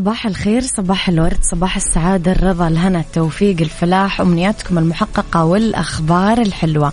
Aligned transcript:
صباح 0.00 0.26
الخير 0.26 0.62
صباح 0.62 1.08
الورد 1.08 1.38
صباح 1.42 1.76
السعادة 1.76 2.32
الرضا 2.32 2.68
الهنا 2.68 3.00
التوفيق 3.00 3.60
الفلاح 3.60 4.20
أمنياتكم 4.20 4.78
المحققة 4.78 5.44
والأخبار 5.44 6.40
الحلوة. 6.40 6.92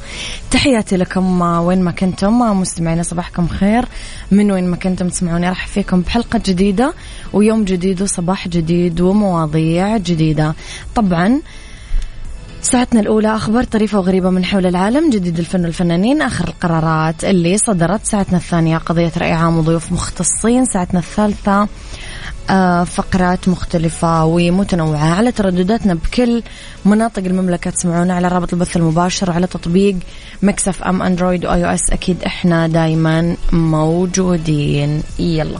تحياتي 0.52 0.98
لكم 0.98 1.42
وين 1.42 1.82
ما 1.82 1.92
كنتم 1.92 2.40
مستمعين 2.40 3.04
صباحكم 3.04 3.48
خير. 3.48 3.86
من 4.32 4.52
وين 4.52 4.68
ما 4.68 4.76
كنتم 4.76 5.10
تسمعوني 5.10 5.50
راح 5.50 5.68
فيكم 5.68 6.02
بحلقة 6.02 6.42
جديدة 6.46 6.94
ويوم 7.34 7.64
جديد 7.64 8.02
وصباح 8.02 8.48
جديد 8.48 9.02
ومواضيع 9.02 9.98
جديدة. 9.98 10.56
طبعا 10.96 11.42
ساعتنا 12.62 13.00
الأولى 13.00 13.36
أخبار 13.36 13.64
طريفة 13.64 14.00
وغريبة 14.00 14.30
من 14.30 14.46
حول 14.46 14.66
العالم 14.66 15.10
جديد 15.10 15.40
الفن 15.40 15.66
والفنانين 15.66 16.22
آخر 16.22 16.48
القرارات 16.48 17.24
اللي 17.24 17.58
صدرت. 17.58 18.06
ساعتنا 18.06 18.38
الثانية 18.38 18.78
قضية 18.78 19.12
رأي 19.18 19.32
عام 19.32 19.58
وضيوف 19.58 19.92
مختصين. 19.92 20.66
ساعتنا 20.66 21.00
الثالثة 21.00 21.62
آه، 21.62 21.68
فقرات 22.86 23.50
مختلفة 23.50 24.26
ومتنوعة 24.26 25.14
على 25.16 25.32
تردداتنا 25.32 25.94
بكل 25.94 26.44
مناطق 26.86 27.24
المملكة. 27.24 27.72
تسمعونا 27.72 28.14
على 28.16 28.28
رابط 28.28 28.54
البث 28.54 28.78
المباشر 28.78 29.30
وعلى 29.30 29.48
تطبيق 29.48 29.96
Mix 30.42 30.84
FM 30.84 31.02
Android 31.02 31.46
و 31.46 31.66
iOS 31.66 31.90
أكيد 31.90 32.24
إحنا 32.24 32.68
دايما 32.68 33.36
موجودين. 33.52 35.04
يلا. 35.20 35.60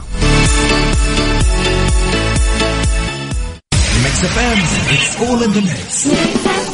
Mix 4.04 4.38
FM 4.38 4.58
It's 4.94 5.20
all 5.22 5.42
in 5.42 5.52
the 5.52 5.60
mix. 5.60 6.67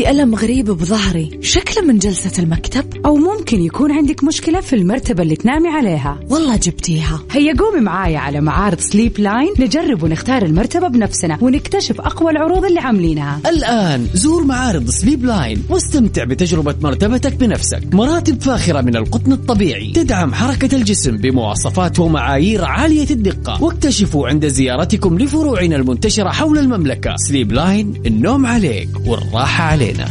عندي 0.00 0.10
ألم 0.10 0.34
غريب 0.34 0.70
بظهري. 0.70 1.38
شكله 1.42 1.84
من 1.84 1.98
جلسة 1.98 2.42
المكتب؟ 2.42 2.84
أو 3.06 3.16
ممكن 3.16 3.60
يكون 3.60 3.92
عندك 3.92 4.24
مشكلة 4.24 4.60
في 4.60 4.76
المرتبة 4.76 5.22
اللي 5.22 5.36
تنامي 5.36 5.68
عليها. 5.68 6.20
والله 6.30 6.56
جبتيها. 6.56 7.22
هيا 7.30 7.54
قومي 7.58 7.80
معايا 7.80 8.18
على 8.18 8.40
معارض 8.40 8.80
Sleep 8.80 9.18
Line 9.18 9.48
نجرب 9.58 10.02
ونختار 10.02 10.42
المرتبة 10.42 10.88
بنفسنا 10.88 11.38
ونكتشف 11.40 12.00
أقوى 12.00 12.30
العروض 12.30 12.64
اللي 12.64 12.80
عاملينها. 12.80 13.40
الآن 13.46 14.06
زور 14.14 14.44
معارض 14.44 14.90
Sleep 14.90 15.24
Line 15.24 15.62
واستمتع 15.68 16.24
بتجربة 16.24 16.74
مرتبتك 16.82 17.34
بنفسك. 17.34 17.82
مراتب 17.92 18.42
فاخرة 18.42 18.80
من 18.80 18.96
القطن 18.96 19.32
الطبيعي. 19.32 19.92
تدعم 19.92 20.34
حركة 20.34 20.76
الجسم 20.76 21.16
بمواصفات 21.16 21.98
ومعايير 21.98 22.64
عالية 22.64 23.10
الدقة. 23.10 23.62
واكتشفوا 23.62 24.28
عند 24.28 24.46
زيارتكم 24.46 25.18
لفروعنا 25.18 25.76
المنتشرة 25.76 26.28
حول 26.28 26.58
المملكة. 26.58 27.14
Sleep 27.16 27.52
Line 27.52 28.02
النوم 28.06 28.46
عليك 28.46 28.88
والراحة 29.06 29.64
علينا. 29.90 30.10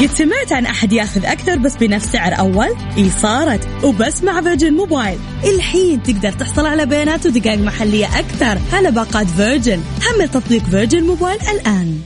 قد 0.00 0.10
سمعت 0.14 0.52
عن 0.52 0.66
أحد 0.66 0.92
ياخذ 0.92 1.24
أكثر 1.24 1.56
بس 1.56 1.76
بنفس 1.76 2.06
سعر 2.06 2.38
أول؟ 2.38 2.76
إي 2.98 3.10
صارت. 3.22 3.68
وبس 3.84 4.22
مع 4.22 4.40
Virgin 4.42 4.72
Mobile 4.72 5.18
الحين 5.44 6.02
تقدر 6.02 6.32
تحصل 6.32 6.66
على 6.66 6.86
بيانات 6.86 7.26
ودقائق 7.26 7.58
محلية 7.58 8.18
أكثر 8.18 8.58
على 8.72 8.90
باقات 8.90 9.26
Virgin 9.26 9.82
حمل 10.02 10.28
تطبيق 10.28 10.62
Virgin 10.62 11.02
Mobile 11.02 11.38
الآن. 11.40 12.00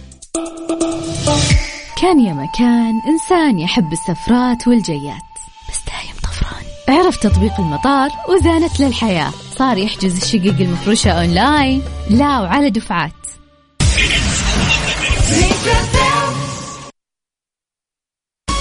كان 2.02 2.20
يا 2.20 2.32
مكان 2.32 2.92
إنسان 3.08 3.58
يحب 3.58 3.92
السفرات 3.92 4.68
والجيات. 4.68 5.30
بس 5.70 5.80
دايم 5.86 6.16
طفران. 6.22 6.64
عرف 6.88 7.16
تطبيق 7.16 7.60
المطار 7.60 8.10
وزانت 8.28 8.80
له 8.80 8.95
الحياة. 8.95 9.32
صار 9.58 9.78
يحجز 9.78 10.16
الشقق 10.16 10.60
المفروشة 10.60 11.10
أونلاين. 11.10 11.82
لا 12.10 12.40
وعلى 12.40 12.70
دفعات. 12.70 13.12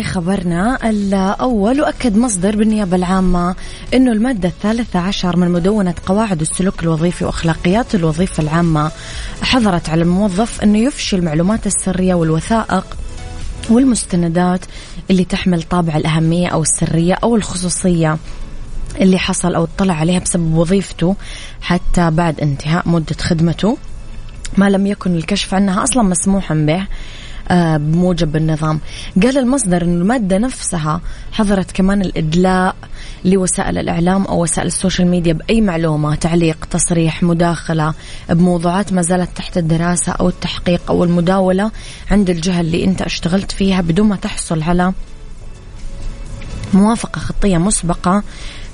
لخبرنا 0.00 0.90
الأول 0.90 1.80
وأكد 1.80 2.16
مصدر 2.16 2.56
بالنيابة 2.56 2.96
العامة 2.96 3.54
أنه 3.94 4.12
المادة 4.12 4.48
الثالثة 4.48 4.98
عشر 4.98 5.36
من 5.36 5.50
مدونة 5.50 5.94
قواعد 6.06 6.40
السلوك 6.40 6.82
الوظيفي 6.82 7.24
وأخلاقيات 7.24 7.94
الوظيفة 7.94 8.42
العامة 8.42 8.90
حظرت 9.42 9.88
على 9.88 10.02
الموظف 10.02 10.62
أنه 10.62 10.78
يفشي 10.78 11.16
المعلومات 11.16 11.66
السرية 11.66 12.14
والوثائق 12.14 12.96
والمستندات 13.70 14.60
اللي 15.10 15.24
تحمل 15.24 15.62
طابع 15.62 15.96
الأهمية 15.96 16.48
أو 16.48 16.62
السرية 16.62 17.14
أو 17.14 17.36
الخصوصية 17.36 18.18
اللي 19.00 19.18
حصل 19.18 19.54
أو 19.54 19.64
اطلع 19.64 19.94
عليها 19.94 20.18
بسبب 20.18 20.54
وظيفته 20.54 21.16
حتى 21.60 22.10
بعد 22.10 22.40
انتهاء 22.40 22.88
مدة 22.88 23.16
خدمته. 23.20 23.78
ما 24.56 24.70
لم 24.70 24.86
يكن 24.86 25.16
الكشف 25.16 25.54
عنها 25.54 25.82
أصلا 25.82 26.02
مسموحا 26.02 26.54
به. 26.54 26.86
بموجب 27.50 28.36
النظام. 28.36 28.80
قال 29.22 29.38
المصدر 29.38 29.82
أن 29.82 30.00
المادة 30.00 30.38
نفسها 30.38 31.00
حظرت 31.32 31.72
كمان 31.72 32.02
الإدلاء 32.02 32.76
لوسائل 33.24 33.78
الإعلام 33.78 34.24
أو 34.24 34.42
وسائل 34.42 34.66
ال 34.66 34.72
social 34.72 35.08
media 35.08 35.32
بأي 35.32 35.60
معلومة 35.60 36.14
تعليق 36.14 36.64
تصريح 36.70 37.22
مداخلة 37.22 37.94
بموضوعات 38.28 38.92
ما 38.92 39.02
زالت 39.02 39.36
تحت 39.36 39.58
الدراسة 39.58 40.12
أو 40.12 40.28
التحقيق 40.28 40.80
أو 40.88 41.04
المداولة 41.04 41.70
عند 42.10 42.30
الجهة 42.30 42.60
اللي 42.60 42.84
أنت 42.84 43.02
اشتغلت 43.02 43.52
فيها 43.52 43.80
بدون 43.80 44.08
ما 44.08 44.16
تحصل 44.16 44.62
على 44.62 44.92
موافقة 46.74 47.18
خطية 47.18 47.58
مسبقة. 47.58 48.22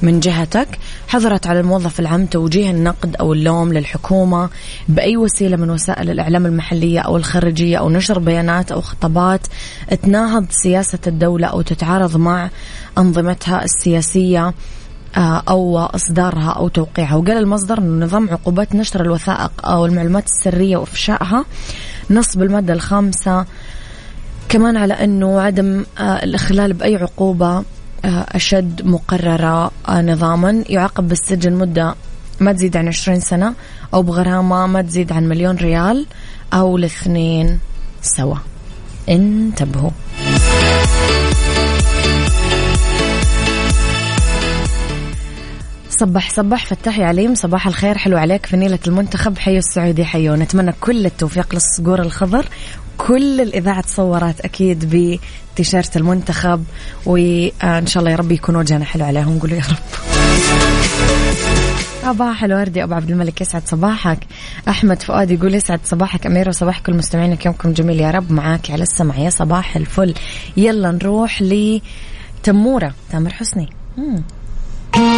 من 0.03 0.21
جهتك. 0.21 0.79
حظرت 1.09 1.47
على 1.47 1.61
الموظف 1.61 2.01
العام 2.01 2.27
توجيه 2.27 2.71
النقد 2.71 3.17
أو 3.17 3.33
اللوم 3.33 3.73
للحكومة 3.73 4.49
بأي 4.89 5.17
وسيلة 5.17 5.57
من 5.57 5.71
وسائل 5.71 6.11
الإعلام 6.11 6.47
المحلية 6.47 7.01
أو 7.01 7.17
الخارجية 7.17 7.77
أو 7.77 7.91
نشر 7.91 8.19
بيانات 8.19 8.73
أو 8.73 8.81
خطابات 8.81 9.41
تناهض 10.03 10.47
سياسة 10.51 10.99
الدولة 11.07 11.47
أو 11.47 11.63
تتعارض 11.63 12.17
مع 12.17 12.51
أنظمتها 12.99 13.65
السياسية 13.65 14.55
آه، 15.17 15.43
أو 15.49 15.79
إصدارها 15.79 16.51
أو 16.51 16.69
توقيعها. 16.69 17.15
وقال 17.15 17.39
المصدر 17.39 17.79
أنه 17.79 18.05
نظام 18.07 18.31
عقوبات 18.31 18.75
نشر 18.75 19.01
الوثائق 19.01 19.51
أو 19.65 19.87
المعلومات 19.87 20.25
السرية 20.27 20.77
وإفشائها 20.77 21.45
نص 22.11 22.37
بالمادة 22.37 22.73
الخامسة 22.73 23.47
كمان 24.49 24.77
على 24.77 24.95
أنه 24.95 25.41
عدم 25.41 25.85
آه، 25.99 26.03
الإخلال 26.03 26.73
بأي 26.73 26.97
عقوبة 26.97 27.65
أشد 28.05 28.87
مقررة 28.87 29.71
آه، 29.89 30.03
نظاما. 30.03 30.65
يعاقب 30.69 31.09
بالسجن 31.09 31.53
مدة 31.53 31.95
ما 32.41 32.53
تزيد 32.53 32.77
عن 32.77 32.89
20 32.89 33.21
سنة 33.21 33.55
أو 33.95 34.03
بغرامة 34.03 34.67
ما 34.67 34.83
تزيد 34.83 35.13
عن 35.13 35.29
مليون 35.29 35.57
ريال 35.57 36.07
أو 36.53 36.77
الاثنين 36.77 37.59
سوا. 38.03 38.37
انتبهوا. 39.09 39.91
صبح 45.91 46.31
صبح 46.31 46.67
فتحي 46.67 47.05
عليم. 47.05 47.35
صباح 47.35 47.67
الخير. 47.67 47.99
حلو 47.99 48.17
عليك. 48.17 48.47
فنيلة 48.47 48.79
المنتخب 48.87 49.39
حيو 49.39 49.59
السعودي 49.59 50.05
حيو. 50.05 50.35
نتمنى 50.35 50.73
كل 50.81 51.07
التوفيق 51.07 51.55
للصقور 51.55 52.03
الخضر. 52.03 52.47
كل 52.99 53.41
الإذاعة 53.41 53.81
تصورات 53.81 54.41
أكيد 54.41 54.85
بتيشيرت 55.55 55.97
المنتخب 55.97 56.65
وإن 57.07 57.87
شاء 57.87 58.01
الله 58.01 58.11
يا 58.11 58.17
رب 58.17 58.33
يكون 58.33 58.57
وجهنا 58.57 58.85
حلو 58.85 59.05
عليهم. 59.05 59.39
قولوا 59.39 59.57
يا 59.57 59.63
رب. 59.63 59.77
صباح 62.03 62.45
الوردي 62.45 62.83
أبو 62.83 62.95
عبد 62.95 63.11
الملك 63.11 63.41
يسعد 63.41 63.63
صباحك. 63.67 64.19
أحمد 64.69 65.03
فؤاد 65.03 65.31
يقول 65.31 65.55
يسعد 65.55 65.81
صباحك 65.85 66.27
أميرة 66.27 66.49
وصباح 66.49 66.81
كل 66.81 66.95
مستمعينك. 66.95 67.47
يومكم 67.47 67.73
جميل 67.73 68.01
يا 68.01 68.11
رب. 68.11 68.33
معاك 68.33 68.71
على 68.71 68.83
السمع. 68.83 69.19
يا 69.19 69.31
صباح 69.31 69.77
الفل. 69.77 70.15
يلا 70.57 70.91
نروح 70.91 71.43
لتموره 71.43 72.95
تامر 73.13 73.33
حسني. 73.33 73.69
مم. 73.97 74.23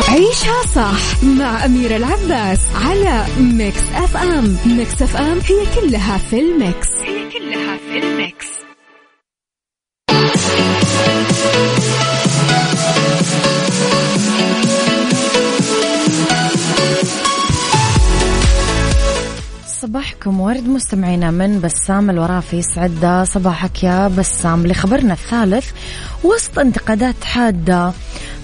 عيشها 0.09 0.63
صح 0.75 1.25
مع 1.25 1.65
أميرة 1.65 1.97
العباس 1.97 2.61
على 2.75 3.25
Mix 3.39 3.83
FM. 3.95 4.57
Mix 4.67 5.03
FM 5.03 5.39
هي 5.39 5.81
كلها 5.81 6.19
في 6.19 6.41
ال 6.41 6.50
mix. 6.50 6.89
هي 6.89 7.31
كلها 7.31 7.77
في 7.77 7.99
ال 8.07 8.15
mix. 8.15 8.47
صباحكم 19.85 20.41
ورد 20.41 20.69
مستمعينا 20.69 21.31
من 21.31 21.61
بسام 21.61 22.11
الورافي 22.11 22.63
سعد. 22.63 23.27
صباحك 23.29 23.85
يا 23.85 24.09
بسام. 24.09 24.67
لخبرنا 24.67 25.13
الثالث 25.13 25.71
وسط 26.25 26.59
انتقادات 26.59 27.25
حادة 27.25 27.93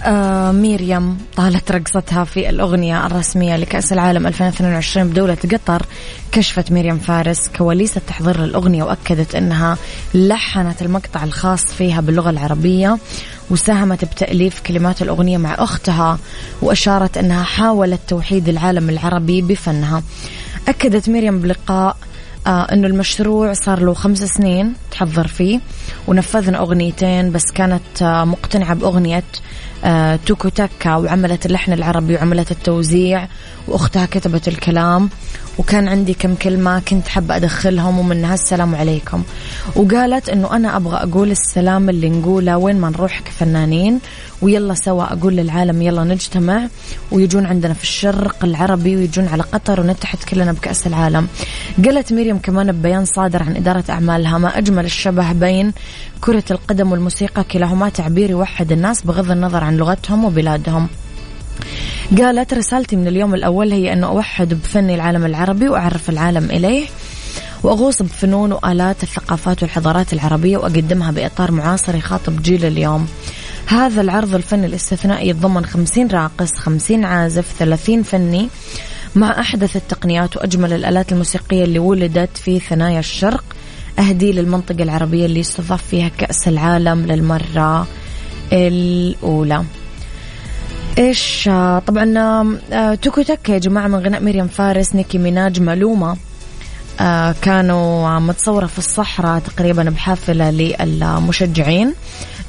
آه 0.04 0.52
ميريم 0.52 1.18
طالت 1.36 1.72
رقصتها 1.72 2.24
في 2.24 2.50
الأغنية 2.50 3.06
الرسمية 3.06 3.56
لكأس 3.56 3.92
العالم 3.92 4.26
2022 4.26 5.08
بدولة 5.08 5.36
قطر 5.52 5.82
كشفت 6.32 6.72
ميريم 6.72 6.98
فارس 6.98 7.48
كواليس 7.58 7.96
التحضير 7.96 8.40
للأغنية 8.40 8.82
وأكدت 8.82 9.34
أنها 9.34 9.76
لحنت 10.14 10.82
المقطع 10.82 11.24
الخاص 11.24 11.64
فيها 11.64 12.00
باللغة 12.00 12.30
العربية 12.30 12.98
وساهمت 13.50 14.04
بتأليف 14.04 14.60
كلمات 14.60 15.02
الأغنية 15.02 15.38
مع 15.38 15.54
أختها 15.58 16.18
وأشارت 16.62 17.18
أنها 17.18 17.42
حاولت 17.42 18.00
توحيد 18.08 18.48
العالم 18.48 18.90
العربي 18.90 19.42
بفنها. 19.42 20.02
أكدت 20.70 21.08
مريم 21.08 21.38
بلقاء 21.40 21.96
آه 22.46 22.72
إنه 22.72 22.86
المشروع 22.86 23.52
صار 23.52 23.80
له 23.80 23.94
خمس 23.94 24.18
سنين. 24.18 24.74
تحضر 25.00 25.26
فيه. 25.26 25.60
ونفذنا 26.08 26.58
أغنيتين 26.58 27.32
بس 27.32 27.44
كانت 27.54 28.02
آه 28.02 28.24
مقتنعة 28.24 28.74
بأغنية 28.74 29.24
آه 29.84 30.18
توكو 30.26 30.48
تاكا 30.48 30.96
وعملت 30.96 31.46
اللحن 31.46 31.72
العربي 31.72 32.14
وعملت 32.14 32.50
التوزيع 32.50 33.28
وأختها 33.68 34.06
كتبت 34.06 34.48
الكلام. 34.48 35.10
وكان 35.58 35.88
عندي 35.88 36.14
كم 36.14 36.34
كلمة 36.34 36.78
كنت 36.80 37.08
حابة 37.08 37.36
أدخلهم 37.36 37.98
ومنها 37.98 38.34
السلام 38.34 38.74
عليكم. 38.74 39.22
وقالت 39.76 40.28
أنه 40.28 40.56
أنا 40.56 40.76
أبغى 40.76 40.96
أقول 40.96 41.30
السلام 41.30 41.88
اللي 41.88 42.08
نقوله 42.10 42.56
وين 42.56 42.80
ما 42.80 42.90
نروح 42.90 43.20
كفنانين 43.20 44.00
ويلا 44.42 44.74
سوا 44.74 45.12
أقول 45.12 45.36
للعالم 45.36 45.82
يلا 45.82 46.04
نجتمع. 46.04 46.68
ويجون 47.12 47.46
عندنا 47.46 47.74
في 47.74 47.82
الشرق 47.82 48.44
العربي 48.44 48.96
ويجون 48.96 49.28
على 49.28 49.42
قطر 49.42 49.80
ونتحد 49.80 50.18
كلنا 50.18 50.52
بكأس 50.52 50.86
العالم. 50.86 51.28
قالت 51.84 52.12
مريم 52.12 52.38
كمان 52.38 52.72
ببيان 52.72 53.04
صادر 53.04 53.42
عن 53.42 53.56
إدارة 53.56 53.84
أعمالها. 53.90 54.38
ما 54.38 54.58
أجمل 54.58 54.89
الشبه 54.90 55.32
بين 55.32 55.72
كرة 56.20 56.44
القدم 56.50 56.92
والموسيقى 56.92 57.44
كلاهما 57.44 57.88
تعبير 57.88 58.30
يوحد 58.30 58.72
الناس 58.72 59.02
بغض 59.02 59.30
النظر 59.30 59.64
عن 59.64 59.76
لغتهم 59.76 60.24
وبلادهم. 60.24 60.88
قالت 62.18 62.54
رسالتي 62.54 62.96
من 62.96 63.08
اليوم 63.08 63.34
الأول 63.34 63.72
هي 63.72 63.92
أنه 63.92 64.06
أوحد 64.06 64.54
بفني 64.54 64.94
العالم 64.94 65.24
العربي 65.26 65.68
وأعرف 65.68 66.10
العالم 66.10 66.44
إليه 66.44 66.86
وأغوص 67.62 68.02
بفنون 68.02 68.52
وآلات 68.52 69.02
الثقافات 69.02 69.62
والحضارات 69.62 70.12
العربية 70.12 70.56
وأقدمها 70.56 71.10
بإطار 71.10 71.50
معاصر 71.52 71.94
يخاطب 71.94 72.42
جيل 72.42 72.64
اليوم. 72.64 73.08
هذا 73.66 74.00
العرض 74.00 74.34
الفني 74.34 74.66
الاستثنائي 74.66 75.28
يتضمن 75.28 75.66
خمسين 75.66 76.08
راقص 76.08 76.52
خمسين 76.54 77.04
عازف 77.04 77.54
ثلاثين 77.58 78.02
فني. 78.02 78.48
مع 79.14 79.40
أحدث 79.40 79.76
التقنيات 79.76 80.36
وأجمل 80.36 80.72
الآلات 80.72 81.12
الموسيقية 81.12 81.64
اللي 81.64 81.78
ولدت 81.78 82.36
في 82.36 82.58
ثنايا 82.58 82.98
الشرق 82.98 83.44
أهدي 84.00 84.32
للمنطقة 84.32 84.82
العربية 84.82 85.26
اللي 85.26 85.40
استضاف 85.40 85.82
فيها 85.86 86.08
كأس 86.08 86.48
العالم 86.48 87.06
للمرة 87.06 87.86
الأولى. 88.52 89.64
إيش 90.98 91.44
طبعا 91.86 92.18
آه، 92.72 92.94
توكو 92.94 93.22
تك 93.22 93.48
يا 93.48 93.58
جماعة 93.58 93.88
من 93.88 93.94
غناء 93.98 94.22
مريم 94.22 94.48
فارس 94.48 94.94
نيكي 94.94 95.18
ميناج 95.18 95.60
ملومه 95.60 96.16
آه، 97.00 97.34
كانوا 97.42 98.18
متصورة 98.18 98.66
في 98.66 98.78
الصحراء 98.78 99.38
تقريبا 99.38 99.82
بحافلة 99.82 100.50
للمشجعين. 100.50 101.94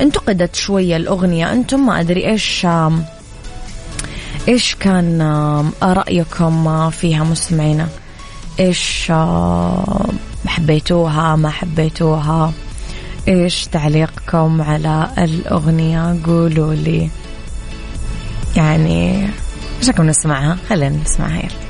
انتقدت 0.02 0.56
شوية 0.56 0.98
الأغنية. 0.98 1.54
أنتم 1.54 1.86
ما 1.86 2.00
أدري 2.00 2.30
إيش 2.30 2.68
إيش 4.48 4.76
كان 4.76 5.22
رأيكم 5.84 6.90
فيها 6.90 7.24
مستمعينا؟ 7.24 7.88
إيش 8.60 9.12
حبيتوها 10.52 11.36
ما 11.36 11.50
حبيتوها. 11.50 12.54
إيش 13.28 13.68
تعليقكم 13.68 14.62
على 14.62 15.14
الأغنية؟ 15.18 16.18
قولوا 16.26 16.74
لي. 16.74 17.10
يعني 18.58 19.26
إيش 19.80 19.88
رايكم 19.88 20.04
نسمعها؟ 20.04 20.58
خلينا 20.70 20.98
نسمعها 20.98 21.40
يلا. 21.40 21.62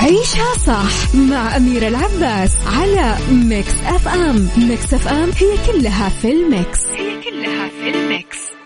عيشها 0.00 0.54
صح 0.66 1.14
مع 1.14 1.56
أميرة 1.56 1.88
العباس 1.88 2.56
على 2.66 3.16
Mix 3.30 3.74
FM 3.86 4.48
Mix 4.56 4.94
FM 4.94 5.30
هي 5.36 5.72
كلها 5.72 6.08
في 6.08 6.32
ال 6.32 6.41
mix. 6.41 6.78
هي 6.86 7.20
كلها 7.22 7.68
في 7.68 7.88
الميكس. 7.98 8.57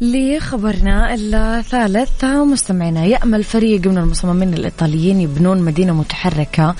لخبرنا 0.00 1.14
الثالث 1.14 2.24
مستمعينا 2.24 3.04
يأمل 3.04 3.44
فريق 3.44 3.86
من 3.86 3.98
المصممين 3.98 4.54
الإيطاليين 4.54 5.20
يبنون 5.20 5.62
مدينة 5.62 5.92
متحركة 5.92 6.74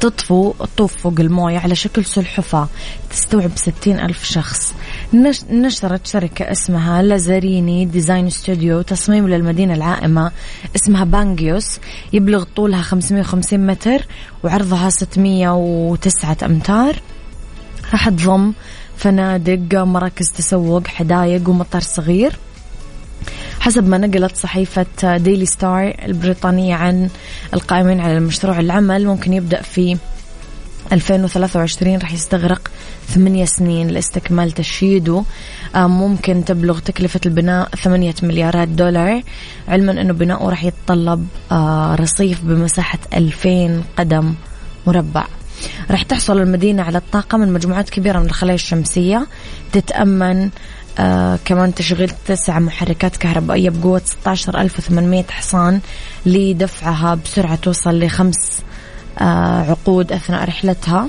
تطفو 0.00 0.52
تطوف 0.52 0.96
فوق 0.96 1.20
الموية 1.20 1.58
على 1.58 1.74
شكل 1.74 2.04
سلحفاة 2.04 2.68
تستوعب 3.10 3.50
ستين 3.56 4.00
ألف 4.00 4.24
شخص. 4.24 4.74
نشرت 5.50 6.06
شركة 6.06 6.52
اسمها 6.52 7.02
Lazzarini 7.02 7.84
Design 7.84 8.30
Studio 8.30 8.82
تصميم 8.82 9.28
للمدينة 9.28 9.74
العائمة. 9.74 10.32
اسمها 10.76 11.04
Pangeos. 11.04 11.78
يبلغ 12.12 12.44
طولها 12.56 12.82
550 12.82 13.66
متر 13.66 14.06
وعرضها 14.44 14.90
609 14.90 16.36
أمتار. 16.42 16.96
راح 17.92 18.08
تضم 18.08 18.52
فنادق 18.96 19.78
مراكز 19.82 20.32
تسوق 20.32 20.86
حدايق 20.86 21.48
ومطار 21.48 21.82
صغير. 21.82 22.36
حسب 23.60 23.88
ما 23.88 23.98
نقلت 23.98 24.36
صحيفة 24.36 25.16
ديلي 25.16 25.46
ستار 25.46 25.94
البريطانية 26.04 26.74
عن 26.74 27.08
القائمين 27.54 28.00
على 28.00 28.18
المشروع 28.18 28.60
العمل 28.60 29.06
ممكن 29.06 29.32
يبدأ 29.32 29.62
في 29.62 29.96
2023 30.92 31.98
راح 31.98 32.12
يستغرق 32.12 32.70
ثمانية 33.08 33.44
سنين 33.44 33.88
لاستكمال 33.88 34.52
تشييده. 34.52 35.24
آه، 35.74 35.86
ممكن 35.86 36.44
تبلغ 36.44 36.78
تكلفة 36.78 37.20
البناء 37.26 37.68
ثمانية 37.68 38.14
مليارات 38.22 38.68
دولار 38.68 39.22
علما 39.68 39.92
أنه 39.92 40.12
بناؤه 40.12 40.50
راح 40.50 40.64
يتطلب 40.64 41.26
آه، 41.52 41.94
رصيف 41.94 42.40
بمساحة 42.44 42.98
2000 43.14 43.84
قدم 43.98 44.34
مربع. 44.86 45.26
راح 45.90 46.02
تحصل 46.02 46.40
المدينة 46.40 46.82
على 46.82 46.98
الطاقة 46.98 47.38
من 47.38 47.52
مجموعات 47.52 47.90
كبيرة 47.90 48.18
من 48.18 48.26
الخلايا 48.26 48.54
الشمسية 48.54 49.26
تتأمن 49.72 50.50
آه 50.98 51.38
كمان 51.44 51.74
تشغيل 51.74 52.10
تسع 52.26 52.58
محركات 52.58 53.16
كهربائية 53.16 53.70
بقوة 53.70 54.02
16800 54.04 55.24
حصان 55.30 55.80
لدفعها 56.26 57.14
بسرعة 57.14 57.56
توصل 57.56 58.00
لخمس 58.00 58.62
آه، 59.18 59.60
عقود 59.70 60.12
أثناء 60.12 60.44
رحلتها. 60.44 61.08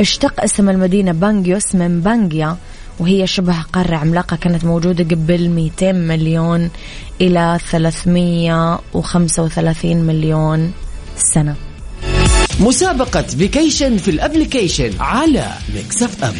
اشتق 0.00 0.42
اسم 0.42 0.68
المدينة 0.68 1.12
بانجيوس 1.12 1.74
من 1.74 2.00
بانجيا 2.00 2.56
وهي 2.98 3.26
شبه 3.26 3.62
قارة 3.62 3.96
عملاقة 3.96 4.36
كانت 4.36 4.64
موجودة 4.64 5.04
قبل 5.04 5.48
200 5.48 5.92
مليون 5.92 6.70
إلى 7.20 7.58
335 7.70 9.96
مليون 9.96 10.72
سنة. 11.16 11.54
مسابقة 12.60 13.22
vacation 13.22 13.96
في 13.96 14.10
ال 14.10 14.17
application 14.17 14.90
على 15.00 15.52
Mix 15.74 16.02
FM 16.02 16.34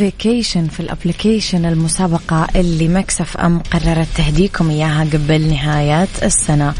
vacation 0.00 0.68
في 0.68 0.80
ال 0.80 0.87
application 0.87 1.64
المسابقة 1.64 2.46
اللي 2.56 2.88
Mix 2.88 3.36
FM 3.36 3.58
قررت 3.58 4.06
تهديكم 4.16 4.70
إياها 4.70 5.04
قبل 5.04 5.48
نهاية 5.48 6.08
السنة. 6.22 6.74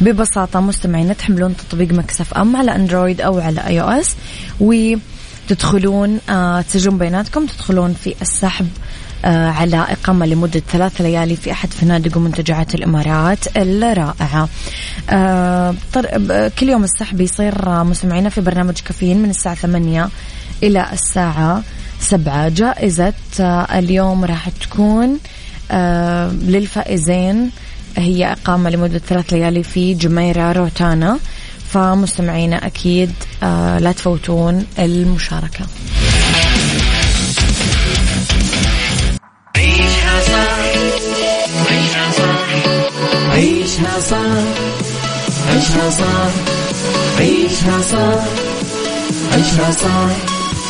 ببساطة 0.00 0.60
مستمعين 0.60 1.16
تحملون 1.16 1.56
تطبيق 1.56 1.92
Mix 1.92 2.34
FM 2.34 2.56
على 2.56 2.74
Android 2.74 3.20
أو 3.20 3.38
على 3.38 3.66
iOS 3.66 4.16
وتدخلون 4.60 6.20
آه 6.30 6.60
تسجلون 6.60 6.98
بياناتكم 6.98 7.46
تدخلون 7.46 7.94
في 8.04 8.14
السحب 8.22 8.68
آه 9.24 9.48
على 9.50 9.76
إقامة 9.76 10.26
لمدة 10.26 10.62
ثلاث 10.72 11.00
ليالي 11.00 11.36
في 11.36 11.52
أحد 11.52 11.72
فنادق 11.72 12.16
ومنتجعات 12.16 12.74
الإمارات 12.74 13.56
الرائعة. 13.56 14.48
آه 15.10 15.74
كل 16.58 16.68
يوم 16.68 16.84
السحب 16.84 17.20
يصير 17.20 17.84
مستمعينا 17.84 18.28
في 18.28 18.40
برنامج 18.40 18.74
كافيين 18.74 19.22
من 19.22 19.30
الساعة 19.30 19.54
ثمانية 19.54 20.08
إلى 20.62 20.86
الساعة 20.92 21.62
سبعة. 22.00 22.48
جائزة 22.48 23.12
آه، 23.40 23.78
اليوم 23.78 24.24
راح 24.24 24.48
تكون 24.48 25.18
آه، 25.70 26.28
للفائزين. 26.28 27.50
هي 27.96 28.32
إقامة 28.32 28.70
لمدة 28.70 28.98
ثلاث 28.98 29.32
ليالي 29.32 29.62
في 29.62 29.94
جميرة 29.94 30.52
روتانا. 30.52 31.18
فمستمعينا 31.72 32.66
أكيد 32.66 33.12
آه، 33.42 33.78
لا 33.78 33.92
تفوتون 33.92 34.66
المشاركة. 34.78 35.66
عيشها 39.56 40.20
صح 42.10 42.46
عيشها 43.32 44.00
صح 44.00 44.36
عيشها 45.48 45.90
صح 45.90 46.30
عيشها 47.18 47.80
صح 47.80 48.24
عيشها 49.32 50.35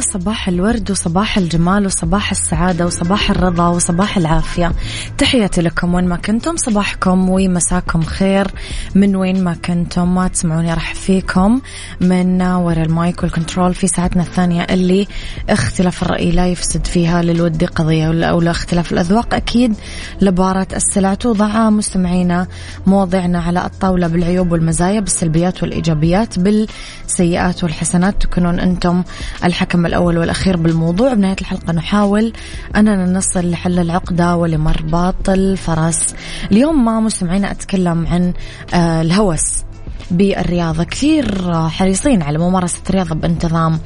صباح 0.00 0.48
الورد 0.48 0.90
وصباح 0.90 1.38
الجمال 1.38 1.86
وصباح 1.86 2.30
السعادة 2.30 2.86
وصباح 2.86 3.30
الرضا 3.30 3.68
وصباح 3.68 4.16
العافية. 4.16 4.72
تحياتي 5.18 5.60
لكم 5.60 5.94
وين 5.94 6.08
ما 6.08 6.16
كنتم 6.16 6.56
صباحكم 6.56 7.28
ومساكم 7.28 8.02
خير. 8.02 8.46
من 8.94 9.16
وين 9.16 9.44
ما 9.44 9.54
كنتم 9.54 10.14
ما 10.14 10.28
تسمعوني 10.28 10.74
أرحب 10.74 10.94
فيكم 10.94 11.60
من 12.00 12.42
وراء 12.42 12.84
ال 12.84 12.94
mic 12.94 13.22
وال 13.22 13.34
control 13.34 13.74
في 13.74 13.86
ساعتنا 13.86 14.22
الثانية 14.22 14.62
اللي 14.62 15.06
اختلاف 15.50 16.02
الرأي 16.02 16.30
لا 16.30 16.46
يفسد 16.46 16.86
فيها 16.86 17.22
للود 17.22 17.64
قضية 17.64 18.30
ولولا 18.30 18.40
اختلاف 18.40 18.92
الأذواق. 18.92 19.34
أكيد 19.34 19.74
لبارت 20.20 20.68
السلع 20.76 21.14
توضع 21.14 21.70
مستمعينا 21.70 22.46
مواضيعنا 22.86 23.40
على 23.40 23.64
الطاولة 23.64 24.06
بالعيوب 24.06 24.52
والمزايا 24.52 25.00
بالسلبيات 25.00 25.62
والإيجابيات 25.62 26.38
بالسيئات 26.38 27.64
والحسنات. 27.64 28.22
تكونون 28.22 28.60
أنتم 28.60 29.02
الحكم 29.44 29.86
الأول 29.90 30.18
والأخير 30.18 30.56
بالموضوع. 30.56 31.14
بنهاية 31.14 31.36
الحلقة 31.40 31.72
نحاول 31.72 32.32
أننا 32.76 33.06
نصل 33.06 33.50
لحل 33.50 33.78
العقدة 33.78 34.36
ولمرباط 34.36 35.28
الفرس 35.30 36.14
اليوم 36.52 36.84
ما 36.84 37.00
مستمعينا 37.00 37.50
أتكلم 37.50 38.06
عن 38.06 38.32
آه، 38.74 39.02
الهوس 39.02 39.62
بالرياضة. 40.10 40.84
كثير 40.84 41.54
حريصين 41.68 42.22
على 42.22 42.38
ممارسة 42.38 42.78
الرياضة 42.90 43.14
بانتظام 43.14 43.80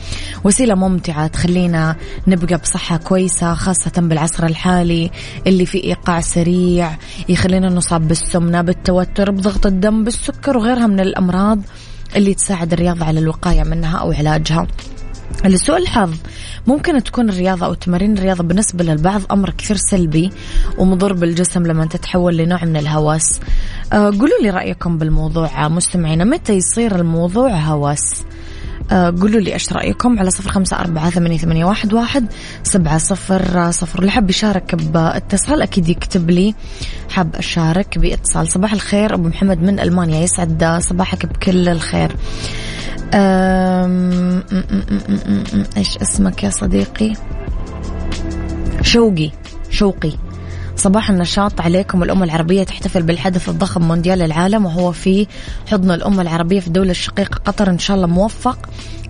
وسيلة 0.45 0.75
ممتعة 0.75 1.27
تخلينا 1.27 1.97
نبقى 2.27 2.57
بصحة 2.59 2.97
كويسة 2.97 3.55
خاصة 3.55 3.93
بالعصر 3.97 4.47
الحالي 4.47 5.11
اللي 5.47 5.67
فيه 5.67 5.85
إيقاع 5.85 6.21
سريع 6.21 6.97
يخلينا 7.29 7.69
نصاب 7.69 8.09
بالسمنة 8.09 8.63
بالتوتر 8.63 9.31
بضغط 9.31 9.67
الدم 9.67 10.05
بالسكر 10.05 10.57
وغيرها 10.57 10.87
من 10.87 11.01
الأمراض 11.01 11.61
اللي 12.17 12.35
تساعد 12.35 12.73
الرياضة 12.73 13.05
على 13.05 13.21
الوقاية 13.21 13.63
منها 13.63 13.99
أو 13.99 14.13
علاجها. 14.13 14.67
لسوء 15.45 15.77
الحظ. 15.77 16.15
ممكن 16.67 17.03
تكون 17.03 17.29
الرياضة 17.29 17.67
أو 17.67 17.75
تمارين 17.75 18.19
الرياضة 18.19 18.45
بالنسبة 18.45 18.85
للبعض 18.85 19.21
أمر 19.31 19.51
كثير 19.51 19.77
سلبي 19.77 20.31
ومضر 20.79 21.13
بالجسم 21.13 21.67
لما 21.67 21.87
تتحول 21.87 22.37
لنوع 22.37 22.65
من 22.65 22.77
الهوس 22.77 23.41
أه 23.93 23.97
قولوا 23.97 24.43
لي 24.43 24.51
رأيكم 24.51 24.99
بالموضوع. 24.99 25.69
مستمعينا 25.69 26.25
متى 26.25 26.53
يصير 26.53 26.97
الموضوع 26.97 27.51
هوس 27.51 28.23
قولوا 28.91 29.41
لي 29.41 29.53
إيش 29.53 29.73
رأيكم 29.73 30.19
على 30.19 30.31
صفر 30.31 30.51
خمسة 30.51 30.81
أربعة 30.81 31.11
ثمانية, 31.11 31.39
ثمانية 31.39 31.65
واحد, 31.65 31.93
واحد 31.93 32.27
سبعة 32.63 32.99
صفر 32.99 33.71
صفر. 33.71 33.99
اللي 33.99 34.11
حاب 34.11 34.31
يشارك 34.31 34.75
باتصال 34.75 35.63
أكيد 35.63 35.89
يكتب 35.89 36.31
لي. 36.31 36.55
حاب 37.11 37.37
أشارك 37.37 37.99
باتصال. 37.99 38.53
صباح 38.53 38.73
الخير 38.73 39.15
أبو 39.15 39.29
محمد 39.29 39.63
من 39.63 39.81
ألمانيا. 39.81 40.21
يسعد 40.23 40.79
صباحك 40.79 41.27
بكل 41.27 41.69
الخير. 41.69 42.17
إيش 45.77 45.99
اسمك 45.99 46.45
يا 46.45 46.51
صديقي؟ 46.51 47.13
شوقي. 48.83 49.31
شوقي. 49.71 50.13
صباح 50.77 51.11
النشاط 51.11 51.61
عليكم. 51.61 52.03
الأمة 52.03 52.25
العربية 52.25 52.63
تحتفل 52.63 53.03
بالحدث 53.03 53.49
الضخم 53.49 53.83
مونديال 53.83 54.23
العالم 54.23 54.67
وهو 54.67 54.93
في 54.93 55.27
حضن 55.67 55.91
الأمة 55.91 56.23
العربية 56.23 56.61
في 56.61 56.67
الدولة 56.67 56.91
الشقيقة 56.91 57.41
قطر. 57.45 57.71
إن 57.71 57.79
شاء 57.79 57.97
الله 57.97 58.07
موفق 58.07 58.59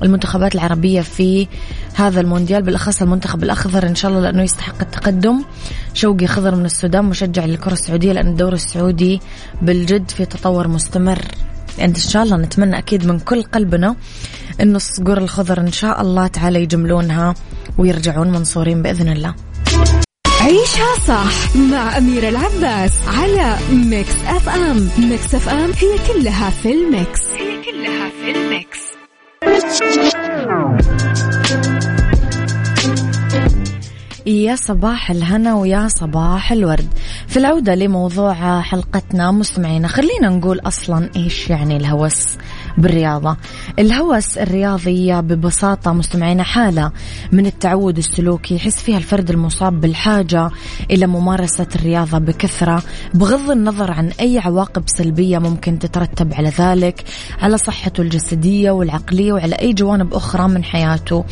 المنتخبات 0.03 0.55
العربية 0.55 1.01
في 1.01 1.49
هذا 1.95 2.21
المونديال 2.21 2.63
بالأخص 2.63 3.03
المنتخب 3.03 3.43
الأخضر 3.43 3.87
إن 3.87 3.95
شاء 3.95 4.11
الله 4.11 4.23
لأنه 4.23 4.43
يستحق 4.43 4.81
التقدم. 4.81 5.45
شوقي 5.95 6.27
خضر 6.27 6.55
من 6.55 6.65
السودان 6.65 7.05
مشجع 7.05 7.45
للكرة 7.45 7.73
السعودية 7.73 8.13
لأن 8.13 8.29
الدوري 8.29 8.55
السعودي 8.55 9.21
بالجد 9.63 10.11
في 10.11 10.25
تطور 10.25 10.69
مستمر. 10.69 11.19
يعني 11.79 11.93
إن 11.93 12.01
شاء 12.01 12.23
الله 12.23 12.37
نتمنى 12.37 12.79
أكيد 12.79 13.07
من 13.07 13.19
كل 13.19 13.43
قلبنا 13.43 13.97
إنه 14.61 14.77
الصقور 14.77 15.19
الخضر 15.19 15.61
إن 15.61 15.73
شاء 15.73 16.01
الله 16.01 16.27
تعالى 16.27 16.63
يجملونها 16.63 17.35
ويرجعون 17.79 18.31
منصورين 18.31 18.83
بإذن 18.83 19.09
الله. 19.09 19.35
عيشها 20.45 20.95
صح 21.07 21.57
مع 21.57 21.99
أميرة 21.99 22.29
العباس 22.29 22.93
على 23.09 23.57
Mix 23.73 24.15
FM. 24.27 24.89
Mix 24.99 25.35
FM 25.35 25.71
هي 25.73 25.99
كلها 26.13 26.51
في 26.51 26.73
ال 26.73 26.82
mix. 26.82 27.21
هي 27.39 27.63
كلها 27.63 28.11
في 28.11 28.31
ال 28.31 28.40
mix. 28.40 28.79
يا 34.27 34.57
صباح 34.57 35.11
الهنا 35.11 35.55
ويا 35.55 35.89
صباح 35.89 36.53
الورد. 36.53 36.89
في 37.29 37.37
العودة 37.37 37.75
لموضوع 37.75 38.61
حلقتنا 38.61 39.31
مستمعينا 39.31 39.89
خلينا 39.89 40.29
نقول 40.29 40.61
أصلا 40.61 41.11
إيش 41.17 41.51
يعني 41.51 41.77
الهوس؟ 41.77 42.27
بالرياضة. 42.79 43.37
الهوس 43.79 44.39
الرياضي 44.39 45.13
ببساطة 45.13 45.93
مستمعين 45.93 46.43
حالة 46.43 46.93
من 47.33 47.47
التعود 47.47 47.99
السلوكي 47.99 48.55
يحس 48.55 48.77
فيها 48.83 48.99
الفرد 48.99 49.31
المصاب 49.31 49.81
بالحاجة 49.81 50.51
إلى 50.91 51.07
ممارسة 51.07 51.67
الرياضة 51.77 52.19
بكثرة 52.19 52.83
بغض 53.15 53.51
النظر 53.51 53.91
عن 53.91 54.11
أي 54.21 54.39
عواقب 54.39 54.83
سلبية 54.87 55.39
ممكن 55.39 55.79
تترتب 55.79 56.35
على 56.35 56.49
ذلك 56.49 57.05
على 57.43 57.59
صحته 57.59 58.01
الجسدية 58.01 58.71
والعقلية 58.71 59.33
وعلى 59.33 59.55
أي 59.55 59.73
جوانب 59.73 60.15
أخرى 60.15 60.49
من 60.49 60.65
حياته. 60.65 61.25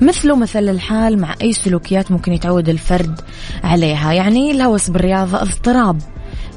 مثله 0.00 0.36
مثل 0.36 0.68
الحال 0.68 1.18
مع 1.18 1.34
أي 1.42 1.52
سلوكيات 1.52 2.10
ممكن 2.10 2.32
يتعود 2.32 2.68
الفرد 2.68 3.20
عليها. 3.64 4.12
يعني 4.12 4.50
الهوس 4.50 4.90
بالرياضة 4.90 5.42
اضطراب. 5.42 5.98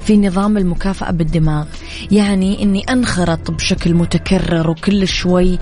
في 0.07 0.17
نظام 0.17 0.57
المكافأة 0.57 1.11
بالدماغ. 1.11 1.65
يعني 2.11 2.63
أني 2.63 2.83
أنخرط 2.83 3.51
بشكل 3.51 3.93
متكرر 3.93 4.69
وكل 4.69 5.07
شوي 5.07 5.59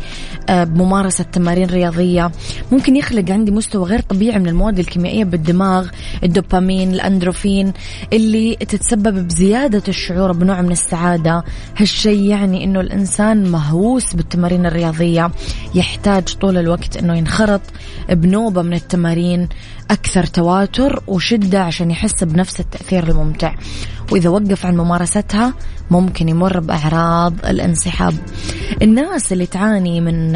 آه، 0.49 0.63
بممارسة 0.63 1.23
تمارين 1.23 1.69
رياضية. 1.69 2.31
ممكن 2.71 2.95
يخلق 2.95 3.31
عندي 3.31 3.51
مستوى 3.51 3.83
غير 3.83 3.99
طبيعي 3.99 4.39
من 4.39 4.47
المواد 4.47 4.79
الكيميائية 4.79 5.23
بالدماغ 5.23 5.87
الدوبامين 6.23 6.93
الأندروفين 6.93 7.73
اللي 8.13 8.55
تتسبب 8.55 9.27
بزيادة 9.27 9.83
الشعور 9.87 10.31
بنوع 10.31 10.61
من 10.61 10.71
السعادة. 10.71 11.43
هالشيء 11.77 12.21
يعني 12.23 12.63
أنه 12.63 12.79
الإنسان 12.79 13.51
مهووس 13.51 14.13
بالتمارين 14.13 14.65
الرياضية. 14.65 15.31
يحتاج 15.75 16.23
طول 16.23 16.57
الوقت 16.57 16.97
أنه 16.97 17.17
ينخرط 17.17 17.61
بنوبة 18.09 18.61
من 18.61 18.73
التمارين. 18.73 19.49
أكثر 19.91 20.23
تواتر 20.23 21.03
وشدة 21.07 21.63
عشان 21.63 21.91
يحس 21.91 22.23
بنفس 22.23 22.59
التأثير 22.59 23.09
الممتع. 23.09 23.55
وإذا 24.11 24.29
وقف 24.35 24.65
عن 24.65 24.77
ممارستها 24.77 25.53
ممكن 25.91 26.29
يمر 26.29 26.59
بأعراض 26.59 27.33
الانسحاب. 27.45 28.13
الناس 28.81 29.33
اللي 29.33 29.45
تعاني 29.45 30.01
من 30.01 30.35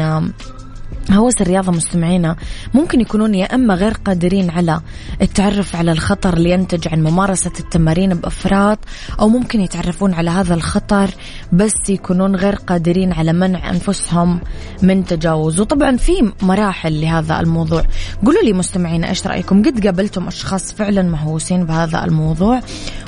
هوس 1.12 1.40
الرياضة 1.40 1.72
مستمعينا 1.72 2.36
ممكن 2.74 3.00
يكونون 3.00 3.34
يا 3.34 3.54
أما 3.54 3.74
غير 3.74 3.92
قادرين 3.92 4.50
على 4.50 4.80
التعرف 5.22 5.76
على 5.76 5.92
الخطر 5.92 6.36
اللي 6.36 6.50
ينتج 6.50 6.88
عن 6.88 7.02
ممارسة 7.02 7.52
التمارين 7.60 8.14
بأفراط 8.14 8.78
أو 9.20 9.28
ممكن 9.28 9.60
يتعرفون 9.60 10.14
على 10.14 10.30
هذا 10.30 10.54
الخطر 10.54 11.10
بس 11.52 11.74
يكونون 11.88 12.36
غير 12.36 12.54
قادرين 12.54 13.12
على 13.12 13.32
منع 13.32 13.70
أنفسهم 13.70 14.40
من 14.82 15.04
تجاوز. 15.04 15.60
وطبعا 15.60 15.96
في 15.96 16.32
مراحل 16.42 17.00
لهذا 17.00 17.40
الموضوع. 17.40 17.84
قولوا 18.24 18.42
لي 18.42 18.52
مستمعينا 18.52 19.08
إيش 19.08 19.26
رأيكم؟ 19.26 19.62
قد 19.62 19.86
قابلتم 19.86 20.26
أشخاص 20.26 20.72
فعلا 20.72 21.02
مهووسين 21.02 21.64
بهذا 21.64 22.04
الموضوع؟ 22.04 22.60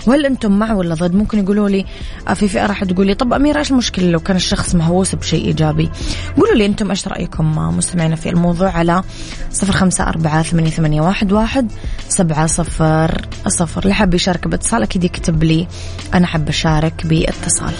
وهل 0.07 0.27
أنتم 0.27 0.59
مع 0.59 0.73
ولا 0.73 0.95
ضد؟ 0.95 1.15
ممكن 1.15 1.39
يقولوا 1.39 1.69
لي 1.69 1.85
آه، 2.29 2.35
في 2.35 2.49
فئة 2.49 2.67
راح 2.67 2.85
تقولي 2.85 3.15
طب 3.15 3.33
أميرة 3.33 3.59
إيش 3.59 3.71
المشكلة 3.71 4.11
لو 4.11 4.21
كان 4.21 4.37
الشخص 4.37 4.75
مهووس 4.75 5.15
بشيء 5.15 5.45
إيجابي؟ 5.45 5.91
قولوا 6.37 6.55
لي 6.55 6.67
أنتم 6.67 6.91
إيش 6.91 7.09
رأيكم 7.09 7.59
مستمعينا 7.93 8.17
في 8.17 8.29
الموضوع 8.29 8.71
على 8.71 9.03
صفر 9.51 9.73
خمسة 9.73 10.05
أربعة 10.05 10.43
ثمانية, 10.43 10.71
ثمانية 10.71 11.01
واحد, 11.01 11.33
واحد 11.33 11.73
سبعة 12.09 12.47
صفر 12.47 13.27
صفر. 13.49 13.83
اللي 13.83 13.95
حاب 13.95 14.15
يشارك 14.15 14.49
باتصال 14.49 14.83
أكيد 14.83 15.05
يكتب 15.05 15.45
لي. 15.45 15.69
أنا 16.15 16.27
حاب 16.27 16.49
أشارك 16.49 17.07
باتصال. 17.07 17.73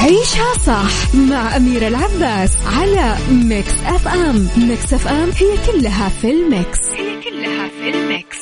عيشها 0.00 0.54
صح 0.66 1.14
مع 1.14 1.56
أميرة 1.56 1.88
العباس 1.88 2.56
على 2.76 3.16
Mix 3.30 3.74
FM 3.86 4.48
Mix 4.56 4.92
FM 4.92 5.30
هي 5.30 5.72
كلها 5.72 6.08
في 6.08 6.30
ال 6.30 6.40
mix. 6.40 6.80
هي 6.96 7.22
كلها 7.22 7.68
في 7.68 7.90
ال 7.90 8.00
mix. 8.00 8.38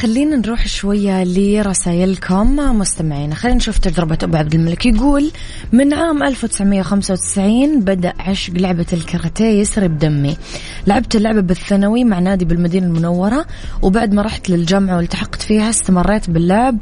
خلينا 0.00 0.36
نروح 0.36 0.66
شوية 0.66 1.24
لرسائلكم. 1.24 2.56
مستمعين 2.56 3.34
خلينا 3.34 3.56
نشوف 3.56 3.78
تجربة 3.78 4.18
أبو 4.22 4.36
عبد 4.36 4.54
الملك. 4.54 4.86
يقول 4.86 5.30
من 5.72 5.94
عام 5.94 6.22
1995 6.22 7.80
بدأ 7.80 8.12
عشق 8.18 8.52
لعبة 8.52 8.86
الكاراتيه 8.92 9.60
يسري 9.60 9.88
بدمي 9.88 10.36
لعبت 10.86 11.16
اللعبة 11.16 11.40
بالثانوي 11.40 12.04
مع 12.04 12.18
نادي 12.18 12.44
بالمدينة 12.44 12.86
المنورة 12.86 13.46
وبعد 13.82 14.14
ما 14.14 14.22
رحت 14.22 14.50
للجامعة 14.50 14.96
والتحقت 14.96 15.42
فيها 15.42 15.70
استمريت 15.70 16.30
باللعب 16.30 16.78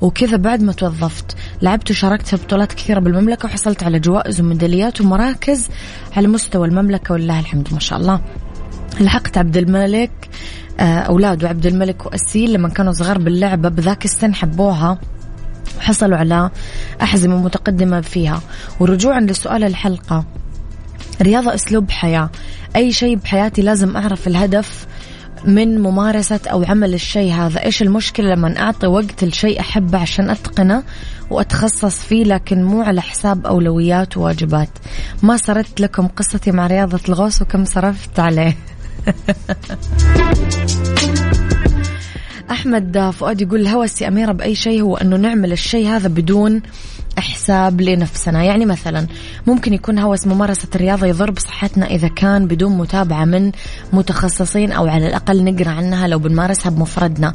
وكذا 0.00 0.36
بعد 0.36 0.62
ما 0.62 0.72
توظفت. 0.72 1.36
لعبت 1.62 1.90
وشاركت 1.90 2.26
في 2.26 2.36
بطولات 2.36 2.72
كثيرة 2.72 3.00
بالمملكة 3.00 3.46
وحصلت 3.46 3.82
على 3.82 3.98
جوائز 3.98 4.40
وميداليات 4.40 5.00
ومراكز 5.00 5.68
على 6.16 6.28
مستوى 6.28 6.68
المملكة 6.68 7.12
ولله 7.14 7.40
الحمد 7.40 7.68
ما 7.72 7.80
شاء 7.80 7.98
الله. 7.98 8.20
لحقت 9.00 9.38
عبد 9.38 9.56
الملك 9.56 10.10
آه، 10.80 10.98
أولاد 10.98 11.44
وعبد 11.44 11.66
الملك 11.66 12.06
وأسيل 12.06 12.52
لما 12.52 12.68
كانوا 12.68 12.92
صغار 12.92 13.18
باللعبة 13.18 13.68
بذاك 13.68 14.04
السن 14.04 14.34
حبوها 14.34 14.98
حصلوا 15.80 16.18
على 16.18 16.50
أحزمة 17.02 17.36
متقدمة 17.36 18.00
فيها. 18.00 18.40
ورجوعا 18.80 19.20
لسؤال 19.20 19.64
الحلقة. 19.64 20.24
رياضة 21.22 21.54
أسلوب 21.54 21.90
حياة. 21.90 22.30
أي 22.76 22.92
شيء 22.92 23.16
بحياتي 23.16 23.62
لازم 23.62 23.96
أعرف 23.96 24.28
الهدف 24.28 24.86
من 25.44 25.82
ممارسة 25.82 26.40
أو 26.46 26.64
عمل 26.64 26.94
الشيء 26.94 27.32
هذا؟ 27.32 27.64
إيش 27.64 27.82
المشكلة 27.82 28.34
لما 28.34 28.58
أعطي 28.60 28.86
وقت 28.86 29.22
الشيء 29.22 29.60
أحبه 29.60 29.98
عشان 29.98 30.30
أتقنه 30.30 30.82
وأتخصص 31.30 31.98
فيه 31.98 32.24
لكن 32.24 32.64
مو 32.64 32.82
على 32.82 33.02
حساب 33.02 33.46
أولويات 33.46 34.16
وواجبات؟ 34.16 34.68
ما 35.22 35.36
سردت 35.36 35.80
لكم 35.80 36.06
قصتي 36.06 36.50
مع 36.50 36.66
رياضة 36.66 37.00
الغوص 37.08 37.42
وكم 37.42 37.64
صرفت 37.64 38.20
عليه. 38.20 38.56
أحمد 42.50 43.10
فؤاد 43.10 43.40
يقول 43.40 43.60
الهوس 43.60 44.02
يا 44.02 44.08
أميرة 44.08 44.32
بأي 44.32 44.54
شيء 44.54 44.82
هو 44.82 44.96
أنه 44.96 45.16
نعمل 45.16 45.52
الشيء 45.52 45.88
هذا 45.88 46.08
بدون 46.08 46.62
حساب 47.18 47.80
لنفسنا. 47.80 48.42
يعني 48.44 48.66
مثلا 48.66 49.06
ممكن 49.46 49.74
يكون 49.74 49.98
هوس 49.98 50.26
ممارسة 50.26 50.68
الرياضة 50.74 51.06
يضر 51.06 51.30
بصحتنا 51.30 51.86
إذا 51.86 52.08
كان 52.08 52.46
بدون 52.46 52.78
متابعة 52.78 53.24
من 53.24 53.52
متخصصين 53.92 54.72
أو 54.72 54.86
على 54.86 55.06
الأقل 55.06 55.44
نقرأ 55.44 55.70
عنها 55.70 56.06
لو 56.06 56.18
بنمارسها 56.18 56.70
بمفردنا. 56.70 57.32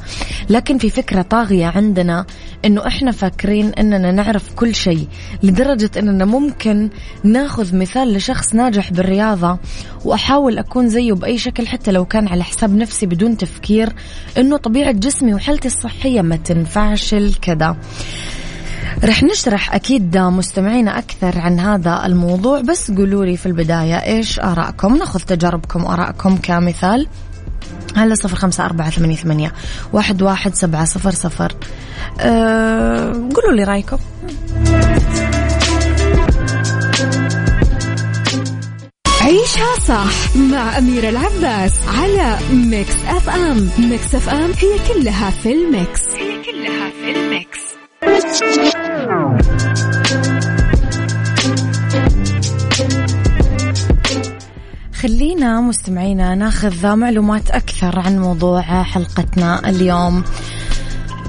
لكن 0.49 0.77
في 0.77 0.89
فكرة 0.89 1.21
طاغية 1.21 1.65
عندنا 1.65 2.25
أنه 2.65 2.87
إحنا 2.87 3.11
فاكرين 3.11 3.73
أننا 3.73 4.11
نعرف 4.11 4.53
كل 4.55 4.75
شيء 4.75 5.07
لدرجة 5.43 5.91
أننا 5.97 6.25
ممكن 6.25 6.89
ناخذ 7.23 7.75
مثال 7.75 8.13
لشخص 8.13 8.55
ناجح 8.55 8.91
بالرياضة 8.91 9.59
وأحاول 10.05 10.57
أكون 10.57 10.89
زيه 10.89 11.13
بأي 11.13 11.37
شكل 11.37 11.67
حتى 11.67 11.91
لو 11.91 12.05
كان 12.05 12.27
على 12.27 12.43
حساب 12.43 12.75
نفسي 12.75 13.05
بدون 13.05 13.37
تفكير 13.37 13.93
أنه 14.37 14.57
طبيعة 14.57 14.91
جسمي 14.91 15.33
وحالتي 15.33 15.67
الصحية 15.67 16.21
ما 16.21 16.35
تنفعش 16.35 17.13
الكذا. 17.13 17.77
رح 19.03 19.23
نشرح 19.23 19.75
أكيد 19.75 20.17
مستمعينا 20.17 20.97
أكثر 20.97 21.39
عن 21.39 21.59
هذا 21.59 22.05
الموضوع 22.05 22.61
بس 22.61 22.91
قولوا 22.91 23.25
لي 23.25 23.37
في 23.37 23.45
البداية 23.45 23.95
إيش 23.95 24.39
آراءكم 24.39 24.95
نأخذ 24.95 25.19
تجاربكم 25.19 25.83
وآراءكم 25.83 26.37
كمثال. 26.37 27.07
على 27.95 28.15
صفر 28.15 28.35
خمسة 28.35 28.65
أربعة 28.65 28.89
ثمانية, 28.89 29.15
ثمانية 29.15 29.53
واحد, 29.93 30.21
واحد 30.21 30.55
سبعة 30.55 30.85
صفر 30.85 31.11
صفر. 31.11 31.53
أه 32.19 33.11
قولوا 33.11 33.53
لي 33.55 33.63
رأيكم. 33.63 33.97
عيشها 39.21 39.75
صح 39.87 40.35
مع 40.35 40.77
أميرة 40.77 41.09
العباس 41.09 41.73
على 41.87 42.37
Mix 42.51 42.95
FM. 43.07 43.69
Mix 43.79 44.15
FM 44.15 44.51
هي 44.51 44.93
كلها 44.93 45.29
في 45.29 45.51
ال 45.51 45.61
mix. 45.61 46.01
هي 46.01 46.43
كلها 46.43 46.89
في 46.89 47.19
ال 47.19 47.29
mix. 47.29 47.66
خلينا 55.01 55.61
مستمعينا 55.61 56.35
ناخذ 56.35 56.95
معلومات 56.95 57.51
أكثر 57.51 57.99
عن 57.99 58.19
موضوع 58.19 58.61
حلقتنا 58.61 59.69
اليوم. 59.69 60.23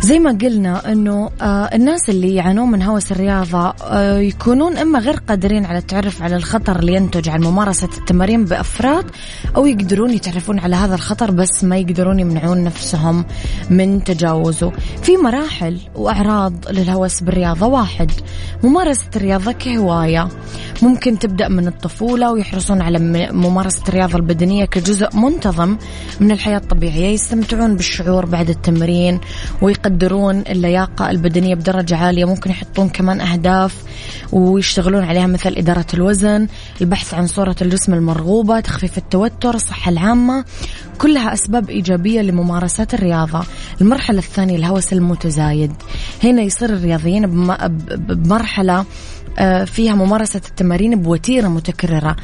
زي 0.02 0.18
ما 0.18 0.30
قلنا 0.30 0.92
إنه 0.92 1.30
آه 1.42 1.44
الناس 1.74 2.10
اللي 2.10 2.34
يعانون 2.34 2.70
من 2.70 2.82
هوس 2.82 3.12
الرياضة 3.12 3.68
آه 3.68 4.18
يكونون 4.18 4.76
إما 4.76 4.98
غير 4.98 5.16
قادرين 5.28 5.66
على 5.66 5.78
التعرف 5.78 6.22
على 6.22 6.36
الخطر 6.36 6.78
اللي 6.78 6.94
ينتج 6.94 7.28
عن 7.28 7.40
ممارسة 7.44 7.88
التمارين 7.98 8.44
بإفراط 8.44 9.04
أو 9.56 9.66
يقدرون 9.66 10.10
يتعرفون 10.10 10.58
على 10.58 10.76
هذا 10.76 10.94
الخطر 10.94 11.30
بس 11.30 11.64
ما 11.64 11.76
يقدرون 11.76 12.20
يمنعون 12.20 12.64
نفسهم 12.64 13.24
من 13.70 14.04
تجاوزه. 14.04 14.72
في 15.02 15.16
مراحل 15.16 15.80
وأعراض 15.94 16.54
للهوس 16.70 17.20
بالرياضة 17.20 17.66
واحد 17.66 18.10
ممارسة 18.64 19.10
الرياضة 19.16 19.52
كهواية 19.52 20.28
ممكن 20.82 21.18
تبدأ 21.18 21.48
من 21.48 21.66
الطفولة 21.66 22.32
ويحرصون 22.32 22.82
على 22.82 22.98
ممارسة 23.32 23.82
الرياضة 23.88 24.16
البدنية 24.16 24.64
كجزء 24.64 25.16
منتظم 25.16 25.76
من 26.20 26.30
الحياة 26.30 26.58
الطبيعية 26.58 27.08
يستمتعون 27.08 27.76
بالشعور 27.76 28.26
بعد 28.26 28.50
التمرين 28.50 29.20
ويقدرون 29.62 29.87
يقدرون 29.88 30.40
اللياقة 30.40 31.10
البدنية 31.10 31.54
بدرجة 31.54 31.96
عالية 31.96 32.24
ممكن 32.24 32.50
يحطون 32.50 32.88
كمان 32.88 33.20
أهداف 33.20 33.74
ويشتغلون 34.32 35.04
عليها 35.04 35.26
مثل 35.26 35.54
إدارة 35.56 35.86
الوزن 35.94 36.48
البحث 36.80 37.14
عن 37.14 37.26
صورة 37.26 37.56
الجسم 37.62 37.94
المرغوبة 37.94 38.60
تخفيف 38.60 38.98
التوتر 38.98 39.54
الصحة 39.54 39.90
العامة 39.90 40.44
كلها 40.98 41.32
أسباب 41.32 41.70
إيجابية 41.70 42.20
لممارسات 42.20 42.94
الرياضة. 42.94 43.44
المرحلة 43.80 44.18
الثانية 44.18 44.56
الهوس 44.56 44.92
المتزايد. 44.92 45.72
هنا 46.24 46.42
يصير 46.42 46.70
الرياضيين 46.70 47.26
بمرحلة 47.86 48.84
آه، 49.38 49.64
فيها 49.64 49.94
ممارسة 49.94 50.40
التمارين 50.48 51.02
بوتيرة 51.02 51.48
متكررة. 51.48 52.16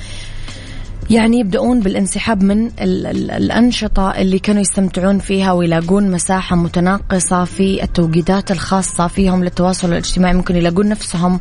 يعني 1.11 1.41
يبدأون 1.41 1.81
بالانسحاب 1.81 2.43
من 2.43 2.67
ال 2.67 3.07
ال 3.07 3.31
الأنشطة 3.31 4.11
اللي 4.11 4.39
كانوا 4.39 4.61
يستمتعون 4.61 5.19
فيها 5.19 5.53
ويلاقون 5.53 6.11
مساحة 6.11 6.57
متناقصة 6.57 7.45
في 7.45 7.83
التوقيتات 7.83 8.51
الخاصة 8.51 9.07
فيهم 9.07 9.45
للتواصل 9.45 9.89
الاجتماعي. 9.89 10.35
ممكن 10.35 10.57
يلاقون 10.57 10.89
نفسهم 10.89 11.41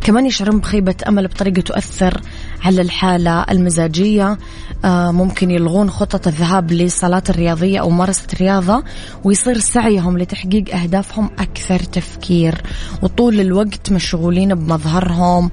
كمان 0.00 0.26
يشعرون 0.26 0.60
بخيبة 0.60 0.94
أمل 1.08 1.28
بطريقة 1.28 1.60
تؤثر 1.60 2.20
على 2.64 2.82
الحالة 2.82 3.42
المزاجية. 3.42 4.38
آه، 4.84 5.10
ممكن 5.10 5.50
يلغون 5.50 5.90
خطط 5.90 6.26
الذهاب 6.26 6.72
للصلاة 6.72 7.22
الرياضية 7.28 7.80
أو 7.80 7.90
ممارسة 7.90 8.26
الرياضة 8.32 8.84
ويصير 9.24 9.58
سعيهم 9.58 10.18
لتحقيق 10.18 10.74
أهدافهم 10.74 11.30
أكثر 11.38 11.78
تفكير. 11.78 12.62
وطول 13.02 13.40
الوقت 13.40 13.92
مشغولين 13.92 14.54
بمظهرهم 14.54 15.50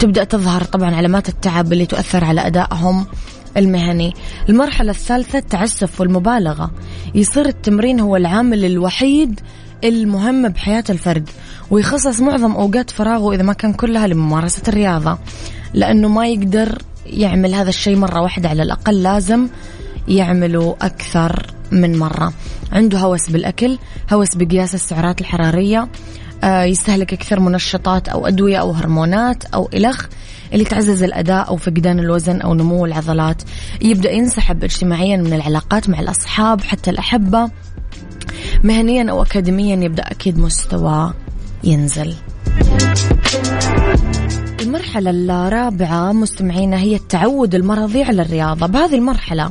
وتبدأ 0.00 0.24
تظهر 0.24 0.64
طبعا 0.64 0.94
علامات 0.94 1.28
التعب 1.28 1.72
اللي 1.72 1.86
تؤثر 1.86 2.24
على 2.24 2.46
أدائهم 2.46 3.06
المهني. 3.56 4.14
المرحلة 4.48 4.90
الثالثة 4.90 5.38
التعسف 5.38 6.00
والمبالغة. 6.00 6.70
يصير 7.14 7.46
التمرين 7.46 8.00
هو 8.00 8.16
العامل 8.16 8.64
الوحيد 8.64 9.40
المهم 9.84 10.48
بحياة 10.48 10.84
الفرد. 10.90 11.30
ويخصص 11.70 12.20
معظم 12.20 12.52
أوقات 12.52 12.90
فراغه 12.90 13.34
إذا 13.34 13.42
ما 13.42 13.52
كان 13.52 13.72
كلها 13.72 14.06
لممارسة 14.06 14.62
الرياضة 14.68 15.18
لأنه 15.74 16.08
ما 16.08 16.28
يقدر 16.28 16.82
يعمل 17.06 17.54
هذا 17.54 17.68
الشيء 17.68 17.96
مرة 17.96 18.20
واحدة 18.20 18.48
على 18.48 18.62
الأقل 18.62 19.02
لازم 19.02 19.48
يعمله 20.08 20.76
أكثر 20.82 21.46
من 21.72 21.98
مرة. 21.98 22.32
عنده 22.72 22.98
هوس 22.98 23.30
بالأكل 23.30 23.78
هوس 24.12 24.36
بقياس 24.36 24.74
السعرات 24.74 25.20
الحرارية 25.20 25.88
آه، 26.44 26.64
يستهلك 26.64 27.12
أكثر 27.12 27.40
منشطات 27.40 28.08
أو 28.08 28.26
أدوية 28.26 28.56
أو 28.56 28.70
هرمونات 28.70 29.44
أو 29.44 29.68
إلخ 29.74 30.06
اللي 30.52 30.64
تعزز 30.64 31.02
الأداء 31.02 31.48
أو 31.48 31.56
فقدان 31.56 31.98
الوزن 31.98 32.40
أو 32.40 32.54
نمو 32.54 32.86
العضلات. 32.86 33.42
يبدأ 33.82 34.10
ينسحب 34.10 34.64
اجتماعيا 34.64 35.16
من 35.16 35.32
العلاقات 35.32 35.88
مع 35.88 36.00
الأصحاب 36.00 36.60
حتى 36.60 36.90
الأحبة. 36.90 37.50
مهنيا 38.64 39.10
أو 39.10 39.22
أكاديميا 39.22 39.76
يبدأ 39.76 40.02
أكيد 40.02 40.38
مستوى 40.38 41.12
ينزل. 41.64 42.14
المرحلة 44.60 45.10
الرابعة 45.10 46.12
مستمعينا 46.12 46.78
هي 46.78 46.96
التعود 46.96 47.54
المرضي 47.54 48.02
على 48.02 48.22
الرياضة. 48.22 48.66
بهذه 48.66 48.94
المرحلة 48.94 49.50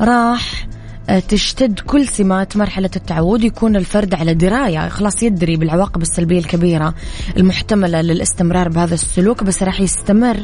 راح 0.00 0.68
آه، 1.08 1.18
تشتد 1.18 1.80
كل 1.80 2.08
سمات 2.08 2.56
مرحلة 2.56 2.90
التعود. 2.96 3.44
يكون 3.44 3.76
الفرد 3.76 4.14
على 4.14 4.34
دراية. 4.34 4.88
خلاص 4.88 5.22
يدري 5.22 5.56
بالعواقب 5.56 6.02
السلبية 6.02 6.38
الكبيرة 6.38 6.94
المحتملة 7.36 8.00
للاستمرار 8.00 8.68
بهذا 8.68 8.94
السلوك 8.94 9.44
بس 9.44 9.62
راح 9.62 9.80
يستمر 9.80 10.36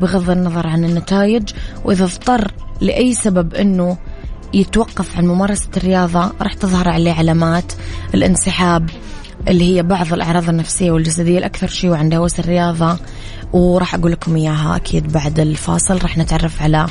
بغض 0.00 0.30
النظر 0.30 0.66
عن 0.66 0.84
النتائج. 0.84 1.50
وإذا 1.84 2.04
اضطر 2.04 2.52
لأي 2.80 3.14
سبب 3.14 3.54
أنه 3.54 3.96
يتوقف 4.54 5.18
عن 5.18 5.26
ممارسة 5.26 5.68
الرياضة 5.76 6.32
راح 6.40 6.54
تظهر 6.54 6.88
عليه 6.88 7.12
علامات 7.12 7.72
الانسحاب 8.14 8.90
اللي 9.48 9.76
هي 9.76 9.82
بعض 9.82 10.12
الأعراض 10.12 10.48
النفسية 10.48 10.90
والجسدية 10.90 11.38
الأكثر 11.38 11.66
شيوعا 11.66 11.98
عند 11.98 12.14
هوس 12.14 12.40
الرياضة 12.40 12.98
وراح 13.52 13.94
أقول 13.94 14.12
لكم 14.12 14.36
إياها 14.36 14.76
أكيد 14.76 15.12
بعد 15.12 15.40
الفاصل. 15.40 15.98
راح 16.02 16.18
نتعرف 16.18 16.62
على 16.62 16.86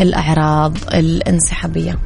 الأعراض 0.00 0.76
الانسحابية. 0.94 1.98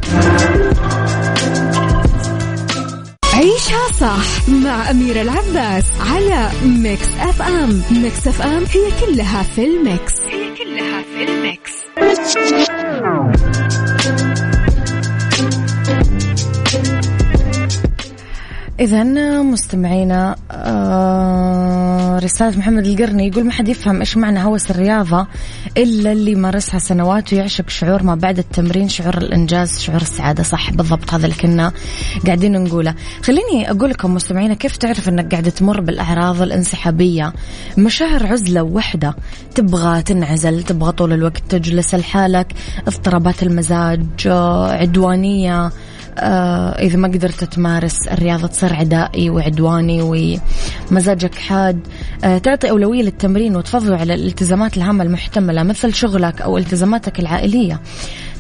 عيشها 3.34 3.92
صح 4.00 4.48
مع 4.48 4.90
أميرة 4.90 5.22
العباس 5.22 5.84
على 6.00 6.50
Mix 6.64 7.08
FM 7.20 7.82
Mix 7.90 8.28
FM 8.28 8.64
هي 8.64 9.06
كلها 9.06 9.42
في 9.42 9.64
ال 9.64 9.74
mix. 9.74 10.12
هي 10.20 10.54
كلها 10.56 11.02
في 11.02 11.24
الميكس. 11.24 11.72
إذا 18.84 19.02
مستمعينا 19.42 20.36
آه 20.50 22.18
رسالة 22.18 22.58
محمد 22.58 22.86
القرني 22.86 23.28
يقول 23.28 23.44
ما 23.44 23.52
حد 23.52 23.68
يفهم 23.68 24.00
إيش 24.00 24.16
معنى 24.16 24.44
هوس 24.44 24.70
الرياضة 24.70 25.26
إلا 25.76 26.12
اللي 26.12 26.34
مارسها 26.34 26.78
سنوات 26.78 27.32
ويعشق 27.32 27.68
شعور 27.68 28.02
ما 28.02 28.14
بعد 28.14 28.38
التمرين 28.38 28.88
شعور 28.88 29.18
الإنجاز 29.18 29.78
شعور 29.78 30.00
السعادة. 30.00 30.42
صح 30.42 30.70
بالضبط 30.70 31.14
هذا 31.14 31.26
اللي 31.26 31.36
كنا 31.36 31.72
قاعدين 32.26 32.64
نقوله. 32.64 32.94
خليني 33.22 33.70
أقول 33.70 33.90
لكم 33.90 34.14
مستمعينا 34.14 34.54
كيف 34.54 34.76
تعرف 34.76 35.08
أنك 35.08 35.30
قاعدة 35.30 35.50
تمر 35.50 35.80
بالأعراض 35.80 36.42
الانسحابية؟ 36.42 37.32
مشاعر 37.78 38.26
عزلة 38.26 38.62
وحدة 38.62 39.16
تبغى 39.54 40.02
تنعزل 40.02 40.62
تبغى 40.62 40.92
طول 40.92 41.12
الوقت 41.12 41.42
تجلس 41.48 41.94
لحالك 41.94 42.52
اضطرابات 42.86 43.42
المزاج 43.42 44.06
آه، 44.26 44.72
عدوانية 44.72 45.70
إذا 46.18 46.96
ما 46.96 47.08
قدرت 47.08 47.44
تمارس 47.44 48.08
الرياضة 48.08 48.46
تصير 48.46 48.74
عدائي 48.74 49.30
وعدواني 49.30 50.40
ومزاجك 50.90 51.34
حاد. 51.34 51.86
آه 52.24 52.38
تعطي 52.38 52.70
أولوية 52.70 53.02
للتمرين 53.02 53.56
وتفضله 53.56 53.96
على 53.96 54.14
الالتزامات 54.14 54.76
الهامة 54.76 55.04
المحتملة 55.04 55.62
مثل 55.62 55.94
شغلك 55.94 56.42
أو 56.42 56.58
التزاماتك 56.58 57.20
العائلية. 57.20 57.80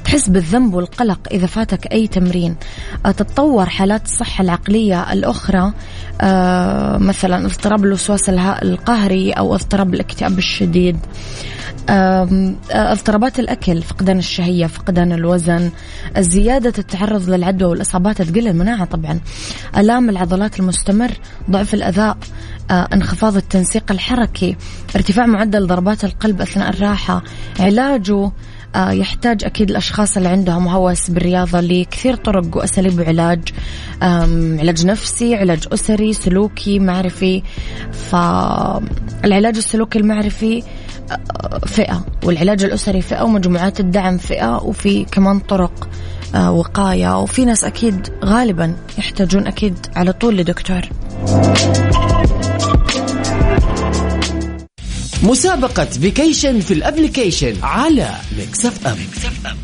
تحس 0.04 0.28
بالذنب 0.28 0.74
والقلق 0.74 1.18
إذا 1.32 1.46
فاتك 1.46 1.92
أي 1.92 2.06
تمرين. 2.06 2.56
آه، 3.06 3.10
تتطور 3.10 3.66
حالات 3.66 4.04
الصحة 4.04 4.42
العقلية 4.42 5.12
الأخرى 5.12 5.72
آه، 6.20 6.98
مثلا 6.98 7.46
اضطراب 7.46 7.84
الوسواس 7.84 8.28
القهري 8.28 9.32
أو 9.32 9.54
اضطراب 9.54 9.94
الاكتئاب 9.94 10.38
الشديد. 10.38 10.96
آه، 10.96 11.63
اضطرابات 12.70 13.38
الأكل 13.38 13.82
فقدان 13.82 14.18
الشهية 14.18 14.66
فقدان 14.66 15.12
الوزن 15.12 15.70
زيادة 16.18 16.72
التعرض 16.78 17.30
للعدوى 17.30 17.70
والإصابات 17.70 18.22
تقل 18.22 18.48
المناعة 18.48 18.84
طبعا. 18.84 19.20
ألام 19.76 20.10
العضلات 20.10 20.60
المستمر 20.60 21.10
ضعف 21.50 21.74
الأذاء 21.74 22.16
انخفاض 22.70 23.36
التنسيق 23.36 23.92
الحركي 23.92 24.56
ارتفاع 24.96 25.26
معدل 25.26 25.66
ضربات 25.66 26.04
القلب 26.04 26.40
أثناء 26.40 26.70
الراحة 26.70 27.22
علاجه 27.60 28.14
آه، 28.14 28.32
يحتاج 28.76 29.44
أكيد 29.44 29.70
الأشخاص 29.70 30.16
اللي 30.16 30.28
عندهم 30.28 30.68
هوس 30.68 31.10
بالرياضة 31.10 31.60
لكثير 31.60 32.14
طرق 32.14 32.56
وأساليب 32.56 33.00
علاج 33.00 33.48
علاج 34.60 34.86
نفسي 34.86 35.34
علاج 35.36 35.64
أسري 35.72 36.12
سلوكي 36.12 36.78
معرفي. 36.78 37.42
فالعلاج 37.92 39.56
السلوكي 39.56 39.98
المعرفي 39.98 40.62
آه، 41.10 41.58
فئة 41.66 42.06
والعلاج 42.24 42.64
الأسري 42.64 43.02
فئة 43.02 43.22
ومجموعات 43.22 43.80
الدعم 43.80 44.18
فئة 44.18 44.56
وفي 44.56 45.04
كمان 45.04 45.38
طرق 45.38 45.88
آه، 46.34 46.52
وقاية. 46.52 47.18
وفي 47.18 47.44
ناس 47.44 47.64
أكيد 47.64 48.08
غالبا 48.24 48.76
يحتاجون 48.98 49.46
أكيد 49.46 49.86
على 49.96 50.12
طول 50.12 50.36
لدكتور. 50.36 50.88
مسابقة 55.24 55.84
vacation 55.84 56.60
في 56.60 56.74
ال 56.74 56.81
application 56.81 57.54
على 57.62 58.10
Mix 58.38 58.86
FM, 58.86 58.96
Mix 59.08 59.46
FM. 59.46 59.63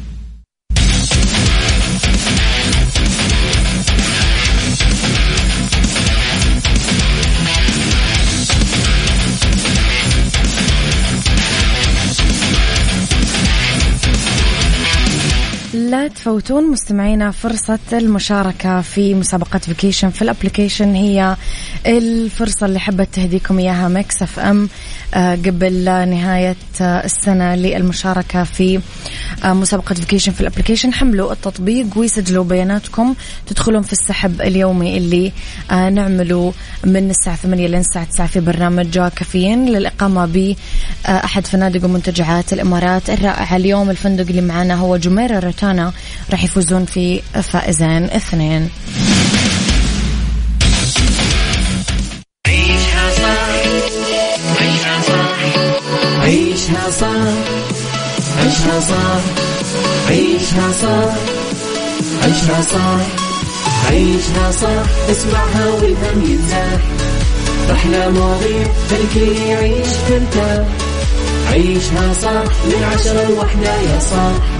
لا 16.00 16.08
تفوتون 16.08 16.70
مستمعينا 16.70 17.30
فرصة 17.30 17.78
المشاركة 17.92 18.80
في 18.80 19.14
مسابقة 19.14 19.58
vacation 19.58 20.10
في 20.10 20.22
ال 20.22 20.28
application 20.28 20.94
هي 20.94 21.36
الفرصة 21.86 22.66
اللي 22.66 22.80
حبت 22.80 23.08
تهديكم 23.12 23.58
إياها 23.58 23.88
Mix 23.88 24.22
FM 24.22 24.68
آه، 25.14 25.34
قبل 25.34 25.84
نهاية 25.84 26.56
آه، 26.80 27.04
السنة 27.04 27.54
للمشاركة 27.54 28.44
في 28.44 28.80
آه، 29.44 29.52
مسابقة 29.52 29.94
vacation 29.94 30.32
في 30.32 30.40
ال 30.40 30.45
application 30.45 30.94
حملوا 30.94 31.32
التطبيق 31.32 31.86
ويسجلوا 31.96 32.44
بياناتكم. 32.44 33.14
تدخلون 33.46 33.82
في 33.82 33.92
السحب 33.92 34.40
اليومي 34.40 34.98
اللي 34.98 35.32
نعمله 35.70 36.52
من 36.84 37.10
الساعة 37.10 37.36
8 37.36 37.66
لين 37.66 37.80
الساعة 37.80 38.04
9 38.04 38.26
في 38.26 38.40
برنامج 38.40 38.98
كافيين. 38.98 39.66
للإقامة 39.66 40.26
بأحد 40.26 41.46
فنادق 41.46 41.84
ومنتجعات 41.84 42.52
الإمارات. 42.52 43.10
الرائعة 43.10 43.56
اليوم 43.56 43.90
الفندق 43.90 44.26
اللي 44.28 44.42
معنا 44.42 44.74
هو 44.74 44.96
جميرة 44.96 45.38
روتانا. 45.38 45.92
راح 46.30 46.44
يفوزون 46.44 46.84
في 46.84 47.20
فائزين 47.52 48.04
اثنين 48.04 48.68
عيشها 52.46 53.10
صح 53.16 53.60
عيشها 54.60 55.00
صح 55.02 55.36
عيشها 56.22 56.90
صح 56.90 57.60
عيشها 58.38 58.80
صح 58.80 59.20
عيشها 60.08 60.72
صح 60.82 61.14
عيشها 62.22 62.62
صح 62.62 63.00
عيشها 63.90 64.50
صح 64.52 65.10
اسمعها 65.10 65.66
والهم 65.68 66.24
ينزاح 66.30 66.80
أحلى 67.72 68.10
مواضيع 68.10 68.66
خلي 68.90 69.48
يعيش 69.48 69.88
ترتاح 70.08 70.66
عيشها 71.50 72.12
صح 72.22 72.52
من 72.66 72.84
عشرة 72.92 73.28
لوحدة 73.28 73.74
يا 73.74 73.98
صباح 73.98 74.59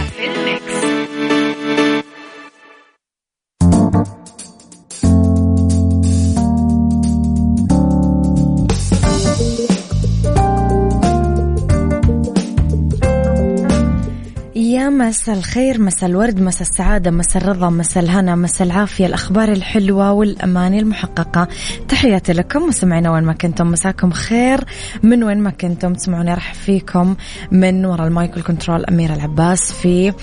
مساء 14.97 15.37
الخير 15.37 15.81
مساء 15.81 16.09
الورد 16.09 16.41
مساء 16.41 16.61
السعادة 16.61 17.11
مساء 17.11 17.43
الرضا 17.43 17.69
مساء 17.69 18.03
الهنا 18.03 18.35
مساء 18.35 18.67
العافية. 18.67 19.05
الأخبار 19.05 19.51
الحلوة 19.51 20.11
والأماني 20.11 20.79
المحققة. 20.79 21.47
تحياتي 21.87 22.33
لكم 22.33 22.61
مستمعينا 22.61 23.11
وين 23.11 23.23
ما 23.23 23.33
كنتم 23.33 23.67
مساكم 23.67 24.11
خير. 24.11 24.63
من 25.03 25.23
وين 25.23 25.37
ما 25.37 25.49
كنتم 25.49 25.93
تسمعوني 25.93 26.33
راح 26.33 26.53
فيكم 26.53 27.15
من 27.51 27.85
وراء 27.85 28.07
ال 28.07 28.14
mic 28.14 28.35
وال 28.35 28.46
control 28.46 28.85
أميرة 28.85 29.13
العباس 29.13 29.71
في 29.71 30.13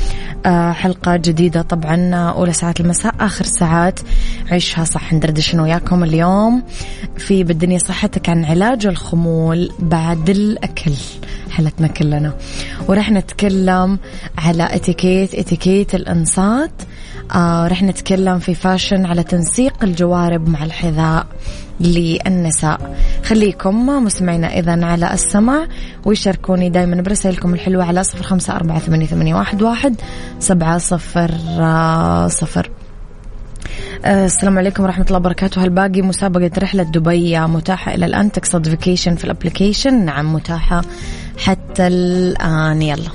آه، 0.47 0.73
حلقة 0.73 1.17
جديدة 1.17 1.63
طبعا 1.63 2.15
أولى 2.15 2.53
ساعات 2.53 2.81
المساء 2.81 3.15
آخر 3.21 3.45
ساعات 3.45 4.01
عيشها 4.51 4.85
صح. 4.85 5.13
ندردش 5.13 5.55
وياكم 5.55 6.05
اليوم 6.05 6.63
في 7.17 7.45
بالدنيا 7.45 7.79
صحتك 7.79 8.29
عن 8.29 8.45
علاج 8.45 8.87
الخمول 8.87 9.73
بعد 9.79 10.31
الأكل. 10.31 10.93
حالتنا 11.59 11.87
كلنا. 11.87 12.33
وراح 12.89 13.11
نتكلم 13.11 13.99
على 14.39 14.75
اتيكيت 14.75 15.35
اتيكيت 15.35 15.95
الانصات. 15.95 16.71
آه 17.35 17.69
رح 17.69 17.83
نتكلم 17.83 18.39
في 18.39 18.55
fashion 18.55 19.07
على 19.07 19.23
تنسيق 19.23 19.85
الجوارب 19.85 20.49
مع 20.49 20.65
الحذاء 20.65 21.27
للنساء. 21.81 22.97
خليكم 23.25 23.87
مستمعينا 23.87 24.59
إذا 24.59 24.85
على 24.85 25.15
السمع 25.15 25.67
ويشاركوني 26.05 26.71
دايما 26.71 27.03
برسائلكم 27.03 27.55
الحلوة 27.55 27.85
على 27.85 28.05
صفر 28.05 28.23
خمسة 28.23 28.57
أربعة 28.57 28.79
ثمانية, 28.79 29.35
واحد, 29.35 29.95
سبعة 30.39 30.79
صفر 30.79 31.31
آه 31.61 32.29
صفر. 32.29 32.71
آه، 34.05 34.25
السلام 34.25 34.59
عليكم 34.59 34.83
ورحمة 34.83 35.05
الله 35.05 35.17
وبركاته. 35.17 35.65
هل 35.65 35.71
باقي 35.71 36.03
مسابقة 36.03 36.51
رحلة 36.59 36.83
دبي 36.83 37.41
متاحة 37.41 37.95
إلى 37.95 38.07
الآن. 38.07 38.33
تقصد 38.33 38.69
vacation 38.69 39.15
في 39.17 39.25
ال 39.25 39.31
application 39.31 40.05
نعم 40.05 40.35
متاحة. 40.35 40.83
حتى 41.39 41.87
الآن. 41.87 42.83
يلا. 42.83 43.11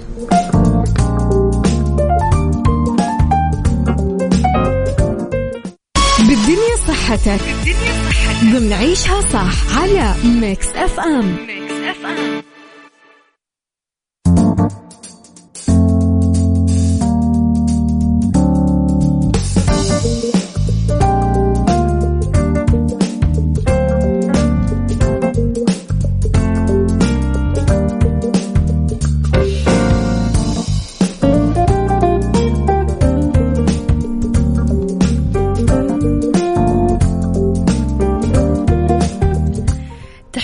بالدنيا 6.20 6.76
صحتك. 6.88 7.42
بالدنيا 7.42 7.98
صحتك. 7.98 8.44
ضمن 8.44 8.74
عيشها 8.74 9.22
صح 9.22 9.78
على 9.78 10.14
Mix 10.24 10.68
FM. 10.76 11.36
Mix 11.48 11.74
FM. 11.74 12.53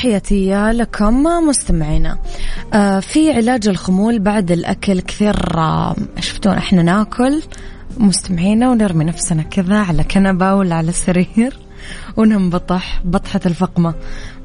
تحياتي 0.09 0.71
لكم 0.71 1.23
مستمعينا. 1.23 2.17
آه 2.73 2.99
في 2.99 3.31
علاج 3.31 3.67
الخمول 3.67 4.19
بعد 4.19 4.51
الأكل 4.51 4.99
كثير 4.99 5.57
آه 5.57 5.95
شفتون 6.19 6.53
إحنا 6.53 6.81
ناكل 6.83 7.41
مستمعينا 7.97 8.69
ونرمي 8.69 9.05
نفسنا 9.05 9.43
كذا 9.43 9.77
على 9.77 10.03
كنبة 10.03 10.53
ولا 10.55 10.75
على 10.75 10.91
سرير 10.91 11.59
وننبطح 12.17 13.01
بطحة 13.05 13.39
الفقمة. 13.45 13.93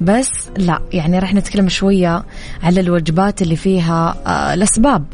بس 0.01 0.31
لا 0.57 0.81
يعني 0.93 1.19
راح 1.19 1.35
نتكلم 1.35 1.69
شوية 1.69 2.25
على 2.63 2.81
الوجبات 2.81 3.43
اللي 3.43 3.57
فيها 3.57 4.17
آه 4.27 4.55
الأسباب. 4.55 5.05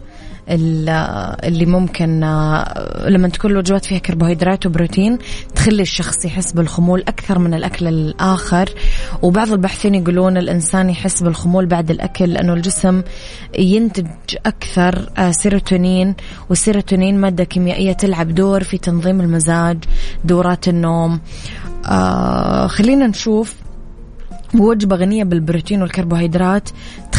اللي 0.51 1.67
ممكن 1.67 2.25
آه، 2.25 3.09
لما 3.09 3.29
تكون 3.29 3.51
الوجبات 3.51 3.85
فيها 3.85 3.99
كربوهيدرات 3.99 4.67
وبروتين 4.67 5.19
تخلي 5.55 5.83
الشخص 5.83 6.25
يحس 6.25 6.53
بالخمول 6.53 7.01
أكثر 7.01 7.39
من 7.39 7.55
الأكل 7.55 7.89
الآخر. 7.89 8.71
وبعض 9.23 9.53
الباحثين 9.53 9.95
يقولون 9.95 10.37
الإنسان 10.37 10.91
يحس 10.91 11.23
بالخمول 11.23 11.67
بعد 11.67 11.91
الأكل 11.91 12.33
لأنه 12.33 12.53
الجسم 12.53 13.03
ينتج 13.59 14.07
أكثر 14.47 15.11
آه، 15.19 15.31
سيروتونين 15.31 16.15
والسيروتونين 16.49 17.21
مادة 17.21 17.45
كيميائية 17.45 17.93
تلعب 17.93 18.35
دور 18.35 18.65
في 18.65 18.79
تنظيم 18.79 19.21
المزاج 19.21 19.79
دورات 20.25 20.69
النوم. 20.69 21.21
آه 21.87 22.67
خلينا 22.67 23.07
نشوف 23.07 23.55
وجبة 24.55 24.97
غنية 24.97 25.25
بالبروتين 25.25 25.83
والكربوهيدرات. 25.83 26.69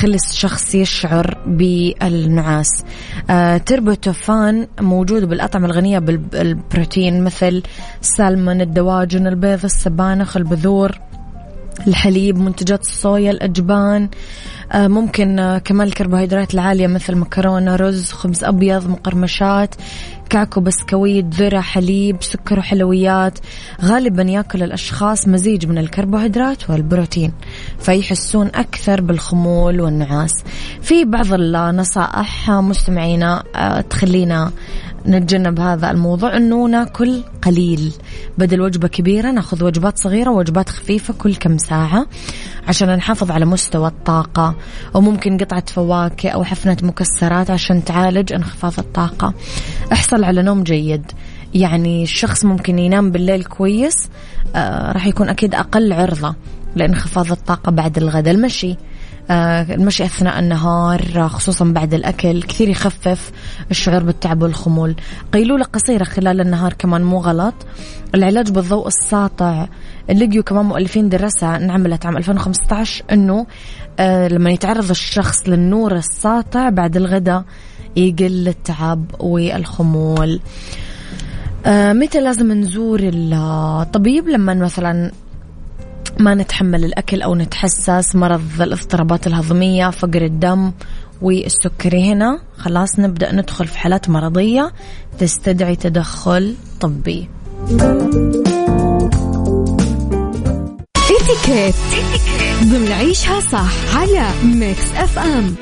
تخلي 0.02 0.16
الشخص 0.16 0.76
يشعر 0.76 1.38
بالنعاس. 1.46 2.84
آه 3.30 3.58
تريبتوفان 3.58 4.68
موجود 4.80 5.24
بالأطعمة 5.24 5.66
الغنية 5.66 6.00
بالبروتين 6.00 7.24
مثل 7.24 7.64
السلمون 8.02 8.62
الدواجن 8.62 9.28
البيض 9.28 9.66
السبانخ 9.66 10.38
البذور. 10.38 11.11
الحليب 11.88 12.38
منتجات 12.38 12.82
الصويا 12.82 13.32
الأجبان 13.32 14.10
آه، 14.72 14.88
ممكن 14.88 15.40
آه، 15.40 15.58
كمان 15.58 15.88
الكربوهيدرات 15.88 16.54
العالية 16.54 16.88
مثل 16.88 17.16
مكرونة 17.16 17.76
رز 17.76 18.12
خبز 18.12 18.44
أبيض 18.44 18.90
مقرمشات 18.90 19.76
كعكو 20.30 20.62
بسكويت 20.62 21.26
ذرة 21.26 21.60
حليب 21.60 22.24
سكر 22.24 22.60
وحلويات. 22.60 23.40
غالبا 23.82 24.24
يأكل 24.24 24.64
الأشخاص 24.64 25.28
مزيج 25.28 25.66
من 25.66 25.78
الكربوهيدرات 25.78 26.70
والبروتين 26.70 27.34
فيحسون 27.80 28.48
أكثر 28.48 29.02
بالخمول 29.02 29.82
والنعاس. 29.82 30.44
في 30.82 31.06
بعض 31.06 31.34
النصائح 31.34 32.52
مستمعينا 32.52 33.44
آه، 33.56 33.82
تخلينا 33.82 34.52
نتجنب 35.06 35.60
هذا 35.60 35.92
الموضوع. 35.92 36.38
انه 36.38 36.68
ناكل 36.68 37.24
قليل. 37.42 37.94
بدل 38.38 38.62
وجبة 38.62 38.88
كبيرة 38.88 39.32
نأخذ 39.32 39.64
وجبات 39.64 40.00
صغيرة 40.00 40.30
ووجبات 40.30 40.70
خفيفة 40.70 41.14
كل 41.14 41.36
كم 41.36 41.58
ساعة 41.58 42.06
عشان 42.68 42.96
نحافظ 42.96 43.32
على 43.32 43.46
مستوى 43.46 43.88
الطاقة. 43.88 44.56
وممكن 44.94 45.38
قطعة 45.38 45.66
فواكه 45.68 46.30
أو 46.30 46.44
حفنة 46.44 46.78
مكسرات 46.84 47.50
عشان 47.52 47.84
تعالج 47.84 48.34
انخفاض 48.34 48.74
الطاقة. 48.78 49.34
احصل 49.92 50.24
على 50.24 50.42
نوم 50.42 50.64
جيد. 50.64 51.12
يعني 51.54 52.04
الشخص 52.04 52.46
ممكن 52.46 52.80
ينام 52.80 53.12
بالليل 53.12 53.44
كويس 53.44 54.10
آه 54.56 54.92
راح 54.92 55.08
يكون 55.08 55.30
أكيد 55.30 55.56
أقل 55.56 55.94
عرضة 55.94 56.36
لانخفاض 56.76 57.32
الطاقة 57.32 57.72
بعد 57.72 57.98
الغداء 57.98 58.34
المشي. 58.34 58.76
المشي 59.30 60.06
أثناء 60.06 60.40
النهار 60.40 61.28
خصوصا 61.28 61.66
بعد 61.66 61.94
الأكل. 61.94 62.42
كثير 62.42 62.70
يخفف 62.70 63.32
الشعور 63.72 64.04
بالتعب 64.04 64.42
والخمول. 64.44 64.96
قيلولة 65.34 65.64
قصيرة 65.64 66.04
خلال 66.04 66.42
النهار 66.42 66.74
كمان 66.74 67.04
مو 67.04 67.18
غلط. 67.18 67.54
العلاج 68.16 68.52
بالضوء 68.52 68.88
الساطع. 68.88 69.68
لقيوا 70.10 70.44
كمان 70.44 70.66
مؤلفين 70.66 71.10
دراسة 71.10 71.56
انعملت 71.56 72.06
عام 72.06 72.18
2015 72.18 73.04
أنه 73.12 73.46
آه، 74.00 74.28
لما 74.28 74.52
يتعرض 74.52 74.90
الشخص 74.90 75.50
للنور 75.50 75.96
الساطع 75.96 76.70
بعد 76.70 76.98
الغداء 76.98 77.44
يقل 77.96 78.48
التعب 78.48 79.06
والخمول. 79.20 80.40
آه 81.66 81.94
متى 81.94 82.22
لازم 82.22 82.52
نزور 82.52 83.00
الطبيب 83.04 84.28
لما 84.30 84.54
مثلا 84.54 85.12
ما 86.22 86.36
نتحمل 86.36 86.86
الأكل 86.86 87.22
أو 87.22 87.36
نتحسس 87.36 88.16
مرض 88.16 88.62
الاضطرابات 88.62 89.28
الهضمية 89.28 89.90
فقر 89.90 90.22
الدم 90.22 90.72
والسكري 91.22 92.12
هنا. 92.12 92.42
خلاص 92.58 93.00
نبدأ 93.00 93.36
ندخل 93.36 93.68
في 93.68 93.78
حالات 93.78 94.10
مرضية 94.10 94.72
تستدعي 95.20 95.76
تدخل 95.76 96.56
طبي. 96.82 97.30
اتيكيت 101.22 101.76
ضمن 102.64 102.92
عيشها 102.92 103.40
صح 103.40 103.98
على 103.98 104.30
Mix 104.44 104.96
FM. 104.96 105.56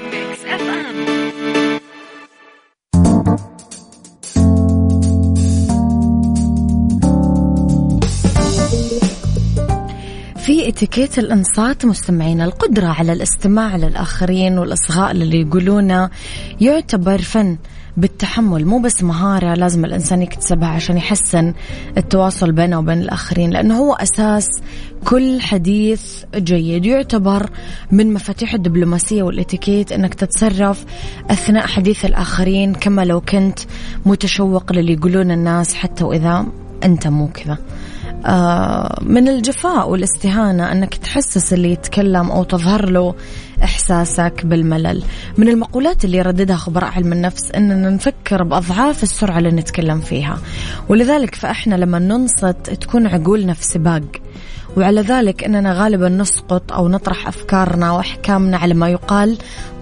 في 10.49 10.69
اتيكيت 10.69 11.19
الانصات 11.19 11.85
مستمعين 11.85 12.41
القدرة 12.41 12.87
على 12.87 13.13
الاستماع 13.13 13.75
للآخرين 13.75 14.57
والإصغاء 14.57 15.13
للي 15.13 15.41
يقولونه 15.41 16.09
يعتبر 16.61 17.21
فن 17.21 17.57
بالتحمل 17.97 18.65
مو 18.65 18.79
بس 18.79 19.03
مهارة 19.03 19.53
لازم 19.53 19.85
الإنسان 19.85 20.21
يكتسبها 20.21 20.67
عشان 20.67 20.97
يحسن 20.97 21.53
التواصل 21.97 22.51
بينه 22.51 22.79
وبين 22.79 23.01
الآخرين 23.01 23.49
لأنه 23.49 23.77
هو 23.77 23.93
أساس 23.93 24.47
كل 25.05 25.41
حديث 25.41 26.23
جيد. 26.35 26.85
يعتبر 26.85 27.49
من 27.91 28.13
مفاتيح 28.13 28.53
الدبلوماسية 28.53 29.23
والإتيكيت 29.23 29.91
أنك 29.91 30.13
تتصرف 30.13 30.85
أثناء 31.29 31.67
حديث 31.67 32.05
الآخرين 32.05 32.73
كما 32.73 33.05
لو 33.05 33.21
كنت 33.21 33.59
متشوق 34.05 34.73
للي 34.73 34.93
يقولون 34.93 35.31
الناس 35.31 35.73
حتى 35.73 36.03
وإذا 36.03 36.45
أنت 36.83 37.07
مو 37.07 37.27
كذا. 37.27 37.57
من 39.01 39.27
الجفاء 39.27 39.89
والاستهانة 39.89 40.71
أنك 40.71 40.95
تحسس 40.95 41.53
اللي 41.53 41.71
يتكلم 41.71 42.31
أو 42.31 42.43
تظهر 42.43 42.89
له 42.89 43.15
إحساسك 43.63 44.45
بالملل. 44.45 45.03
من 45.37 45.49
المقولات 45.49 46.05
اللي 46.05 46.17
يرددها 46.17 46.55
خبراء 46.55 46.91
علم 46.91 47.13
النفس 47.13 47.51
أننا 47.51 47.89
نفكر 47.89 48.43
بأضعاف 48.43 49.03
السرعة 49.03 49.37
اللي 49.37 49.51
نتكلم 49.51 50.01
فيها. 50.01 50.37
ولذلك 50.89 51.35
فإحنا 51.35 51.75
لما 51.75 51.99
ننصت 51.99 52.69
تكون 52.81 53.07
عقولنا 53.07 53.53
في 53.53 53.63
سباق. 53.63 54.03
وعلى 54.77 55.01
ذلك 55.01 55.43
أننا 55.43 55.73
غالبا 55.73 56.09
نسقط 56.09 56.73
أو 56.73 56.87
نطرح 56.87 57.27
أفكارنا 57.27 57.91
وأحكامنا 57.91 58.57
على 58.57 58.73
ما 58.73 58.89
يقال 58.89 59.37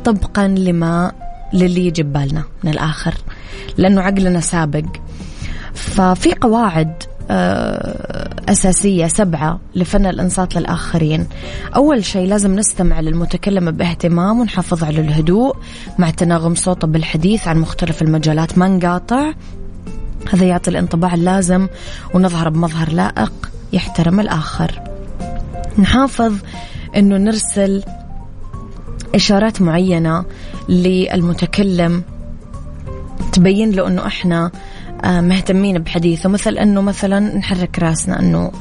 طبقا 0.05 0.47
لما 0.47 1.11
للي 1.53 1.85
يجي 1.85 2.03
ببالنا 2.03 2.43
من 2.63 2.71
الآخر 2.71 3.13
لأنه 3.77 4.01
عقلنا 4.01 4.39
سابق. 4.39 4.85
ففي 5.73 6.33
قواعد 6.33 7.03
آه، 7.03 7.16
أساسية 8.49 9.07
سبعة 9.07 9.59
لفن 9.75 10.05
الإنصات 10.05 10.55
للآخرين. 10.55 11.27
أول 11.75 12.05
شيء 12.05 12.27
لازم 12.27 12.55
نستمع 12.55 12.99
للمتكلم 12.99 13.71
باهتمام 13.71 14.39
ونحافظ 14.39 14.83
على 14.83 15.01
الهدوء 15.01 15.55
مع 15.97 16.09
تناغم 16.09 16.55
صوته 16.55 16.87
بالحديث 16.87 17.47
عن 17.47 17.57
مختلف 17.57 18.01
المجالات. 18.01 18.57
ما 18.57 18.67
نقاطع 18.67 19.33
هذا 20.33 20.45
يعطي 20.45 20.69
الانطباع 20.69 21.13
اللازم 21.13 21.67
ونظهر 22.13 22.49
بمظهر 22.49 22.91
لائق 22.91 23.51
يحترم 23.73 24.19
الآخر. 24.19 24.81
نحافظ 25.79 26.33
أنه 26.95 27.17
نرسل 27.17 27.83
إشارات 29.15 29.61
معينة 29.61 30.25
للمتكلم 30.69 32.03
تبين 33.33 33.71
له 33.71 33.87
أنه 33.87 34.07
إحنا 34.07 34.45
آه، 34.45 34.51
مهتمين 35.05 35.77
بحديثه 35.77 36.29
مثل 36.29 36.57
أنه 36.57 36.81
مثلا 36.81 37.19
نحرك 37.19 37.79
رأسنا 37.79 38.19
أنه 38.19 38.51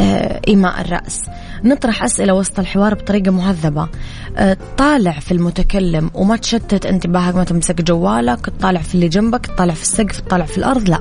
آه، 0.00 0.40
إيماء 0.48 0.80
الرأس. 0.80 1.22
نطرح 1.64 2.04
أسئلة 2.04 2.34
وسط 2.34 2.58
الحوار 2.58 2.94
بطريقة 2.94 3.30
مهذبة. 3.30 3.88
آه، 4.36 4.56
طالع 4.76 5.12
في 5.12 5.32
المتكلم 5.32 6.10
وما 6.14 6.36
تشتت 6.36 6.86
انتباهك 6.86 7.34
ما 7.34 7.44
تمسك 7.44 7.82
جوالك 7.82 8.46
تطالع 8.46 8.80
في 8.80 8.94
اللي 8.94 9.08
جنبك 9.08 9.46
تطالع 9.46 9.74
في 9.74 9.82
السقف 9.82 10.20
تطالع 10.20 10.44
في 10.44 10.58
الأرض 10.58 10.88
لا. 10.88 10.98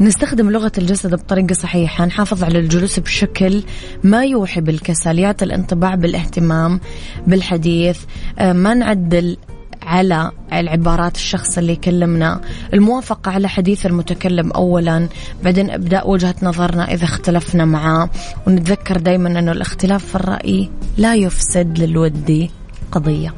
نستخدم 0.00 0.50
لغة 0.50 0.72
الجسد 0.78 1.14
بطريقة 1.14 1.52
صحيحة 1.52 2.04
نحافظ 2.04 2.44
على 2.44 2.58
الجلوس 2.58 2.98
بشكل 2.98 3.62
ما 4.04 4.24
يوحي 4.24 4.60
بالكسل 4.60 5.18
يعطي 5.18 5.44
الانطباع 5.44 5.94
بالاهتمام 5.94 6.80
بالحديث. 7.26 7.98
ما 8.40 8.74
نعدل 8.74 9.36
على 9.82 10.30
العبارات 10.52 11.16
الشخص 11.16 11.58
اللي 11.58 11.72
يكلمنا. 11.72 12.40
الموافقة 12.74 13.30
على 13.30 13.48
حديث 13.48 13.86
المتكلم 13.86 14.50
أولا 14.50 15.08
بعدين 15.44 15.70
إبداء 15.70 16.10
وجهة 16.10 16.34
نظرنا 16.42 16.92
إذا 16.94 17.04
اختلفنا 17.04 17.64
معاه. 17.64 18.10
ونتذكر 18.46 18.96
دايما 18.96 19.38
أنه 19.38 19.52
الاختلاف 19.52 20.04
في 20.04 20.14
الرأي 20.14 20.70
لا 20.96 21.14
يفسد 21.14 21.78
للود 21.78 22.50
قضية. 22.92 23.34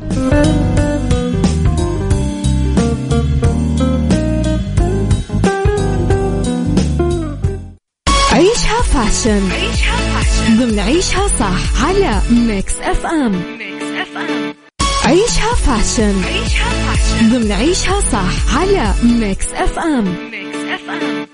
عيشها 8.32 8.82
fashion. 8.82 9.50
عيشها 9.50 9.96
fashion. 9.96 10.58
ضمن 10.58 10.78
عيشها 10.78 11.28
صح 11.28 11.84
على 11.84 12.20
Mix 12.30 12.80
FM. 12.80 13.32
Mix 13.32 13.84
FM. 13.84 14.63
عيشها 15.04 15.54
fashion. 15.54 16.24
عيشها 16.24 16.70
fashion. 16.70 17.30
ضمن 17.30 17.52
عيشها 17.52 18.00
صح 18.00 18.56
على 18.58 18.94
Mix 19.02 19.46
FM 19.54 20.04
ميكس 20.30 20.56
اف 20.58 20.90
ام 20.90 21.26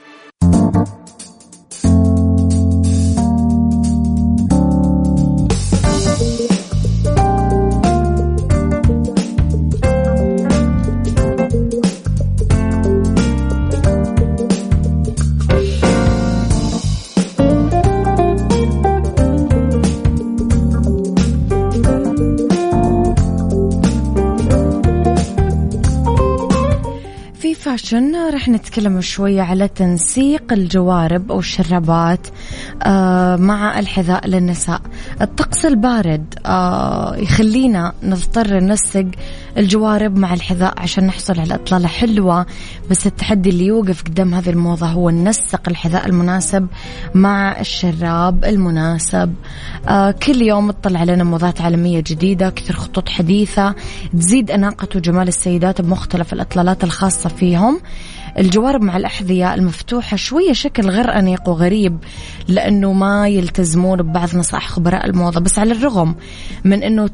فاشن 27.71 28.31
رح 28.31 28.49
نتكلم 28.49 29.01
شوية 29.01 29.43
على 29.43 29.69
تنسيق 29.69 30.53
الجوارب 30.53 31.33
أو 31.33 31.39
الشرابات 31.39 32.27
آه، 32.83 33.37
مع 33.37 33.79
الحذاء 33.79 34.27
للنساء. 34.27 34.81
الطقس 35.21 35.65
البارد 35.67 36.35
آه، 36.47 37.17
يخلينا 37.17 37.93
نضطر 38.03 38.61
ننسق 38.61 39.07
الجوارب 39.57 40.19
مع 40.19 40.35
الحذاء 40.35 40.75
عشان 40.77 41.07
نحصل 41.07 41.41
على 41.41 41.55
إطلالة 41.55 41.89
حلوة. 41.89 42.47
بس 42.91 43.07
التحدي 43.07 43.51
اللي 43.51 43.67
يوقف 43.67 44.03
قدام 44.03 44.35
هذه 44.35 44.51
الموضة 44.51 44.87
هو 44.87 45.11
ننسق 45.11 45.69
الحذاء 45.69 46.07
المناسب 46.07 46.67
مع 47.15 47.61
الشراب 47.61 48.45
المناسب. 48.45 49.35
آه، 49.89 50.11
كل 50.11 50.43
يوم 50.43 50.71
تطلع 50.71 51.01
علينا 51.01 51.25
موضات 51.25 51.61
عالمية 51.61 52.01
جديدة 52.07 52.51
كثر 52.51 52.75
خطوط 52.75 53.09
حديثة 53.09 53.75
تزيد 54.13 54.51
أناقة 54.51 54.89
وجمال 54.97 55.29
السيدات 55.29 55.81
بمختلف 55.81 56.33
الإطلالات 56.33 56.85
الخاصة 56.85 57.29
فيهم. 57.29 57.81
الجوارب 58.39 58.83
مع 58.83 58.97
الأحذية 58.97 59.55
المفتوحة 59.55 60.17
شوية 60.17 60.53
شكل 60.53 60.91
غير 60.91 61.19
أنيق 61.19 61.49
وغريب 61.49 61.99
لأنه 62.49 62.93
ما 62.93 63.29
يلتزمون 63.29 64.03
ببعض 64.03 64.37
نصائح 64.37 64.69
خبراء 64.69 65.07
الموضة. 65.07 65.41
بس 65.41 65.59
على 65.59 65.73
الرغم 65.73 66.15
من 66.65 66.83
أنه 66.83 67.07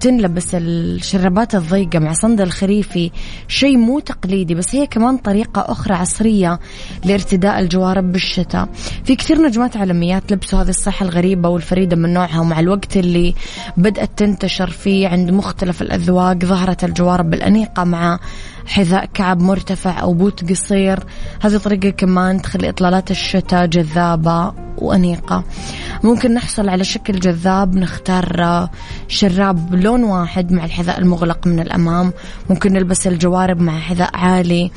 تنلبس 0.00 0.54
الشرابات 0.54 1.54
الضيقة 1.54 1.98
مع 1.98 2.12
صندل 2.12 2.50
خريفي 2.50 3.10
شيء 3.48 3.76
مو 3.76 4.00
تقليدي 4.00 4.54
بس 4.54 4.74
هي 4.74 4.86
كمان 4.86 5.16
طريقة 5.16 5.64
أخرى 5.68 5.94
عصرية 5.94 6.60
لارتداء 7.04 7.60
الجوارب 7.60 8.12
بالشتاء. 8.12 8.68
في 9.04 9.16
كثير 9.16 9.42
نجمات 9.42 9.76
عالميات 9.76 10.32
لبسوا 10.32 10.62
هذه 10.62 10.68
الصحة 10.68 11.04
الغريبة 11.04 11.48
والفريدة 11.48 11.96
من 11.96 12.14
نوعها 12.14 12.40
ومع 12.40 12.60
الوقت 12.60 12.96
اللي 12.96 13.34
بدأت 13.76 14.10
تنتشر 14.16 14.70
فيه 14.70 15.08
عند 15.08 15.30
مختلف 15.30 15.82
الأذواق 15.82 16.44
ظهرت 16.44 16.84
الجوارب 16.84 17.34
الأنيقة 17.34 17.84
مع 17.84 18.18
حذاء 18.66 19.04
كعب 19.04 19.42
مرتفع 19.42 20.00
أو 20.00 20.14
بوت 20.14 20.50
قصير. 20.50 20.98
هذه 21.42 21.56
طريقة 21.56 21.90
كمان 21.90 22.42
تخلي 22.42 22.68
إطلالات 22.68 23.10
الشتاء 23.10 23.66
جذابة 23.66 24.52
وأنيقة. 24.78 25.44
ممكن 26.04 26.34
نحصل 26.34 26.68
على 26.68 26.84
شكل 26.84 27.20
جذاب 27.20 27.76
نختار 27.76 28.68
شراب 29.08 29.74
لون 29.74 30.04
واحد 30.04 30.52
مع 30.52 30.64
الحذاء 30.64 30.98
المغلق 30.98 31.46
من 31.46 31.60
الأمام. 31.60 32.12
ممكن 32.50 32.72
نلبس 32.72 33.06
الجوارب 33.06 33.60
مع 33.60 33.80
حذاء 33.80 34.16
عالي. 34.16 34.70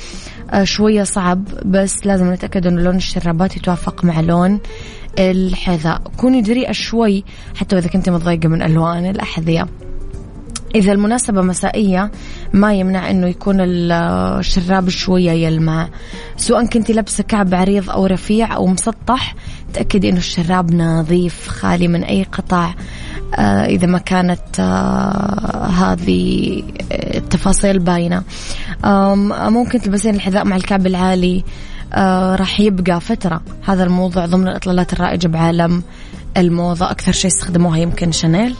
آه، 0.51 0.63
شوية 0.63 1.03
صعب 1.03 1.43
بس 1.65 2.05
لازم 2.05 2.33
نتأكد 2.33 2.67
أن 2.67 2.79
لون 2.79 2.95
الشرابات 2.95 3.57
يتوافق 3.57 4.05
مع 4.05 4.19
لون 4.19 4.59
الحذاء. 5.19 6.01
كوني 6.17 6.41
جريئة 6.41 6.71
شوي 6.71 7.23
حتى 7.55 7.77
إذا 7.77 7.87
كنت 7.87 8.09
متضايقة 8.09 8.47
من 8.47 8.61
ألوان 8.61 9.05
الأحذية. 9.05 9.67
إذا 10.75 10.91
المناسبة 10.91 11.41
مسائية 11.41 12.11
ما 12.53 12.73
يمنع 12.73 13.11
أنه 13.11 13.27
يكون 13.27 13.57
الشراب 13.59 14.89
شوية 14.89 15.31
يلمع 15.31 15.89
سواء 16.37 16.65
كنت 16.65 16.91
لابسة 16.91 17.23
كعب 17.23 17.53
عريض 17.53 17.89
أو 17.89 18.05
رفيع 18.05 18.55
أو 18.55 18.67
مسطح 18.67 19.35
تأكدي 19.73 20.09
أنه 20.09 20.17
الشراب 20.17 20.73
نظيف 20.73 21.47
خالي 21.47 21.87
من 21.87 22.03
أي 22.03 22.23
قطع. 22.23 22.73
آه، 23.35 23.65
إذا 23.65 23.87
ما 23.87 23.97
كانت 23.97 24.59
آه، 24.59 25.65
هذه 25.65 26.63
التفاصيل 26.91 27.79
باينة. 27.79 28.23
ممكن 29.49 29.81
تلبسين 29.81 30.15
الحذاء 30.15 30.45
مع 30.45 30.55
الكعب 30.55 30.87
العالي. 30.87 31.43
آه، 31.93 32.35
راح 32.35 32.59
يبقى 32.59 33.01
فترة. 33.01 33.41
هذا 33.65 33.83
الموضوع 33.83 34.25
ضمن 34.25 34.47
الإطلالات 34.47 34.93
الرائجة 34.93 35.27
بعالم 35.27 35.83
الموضة. 36.37 36.91
أكثر 36.91 37.11
شيء 37.11 37.31
استخدموها 37.31 37.77
يمكن 37.77 38.11
شانيل 38.11 38.55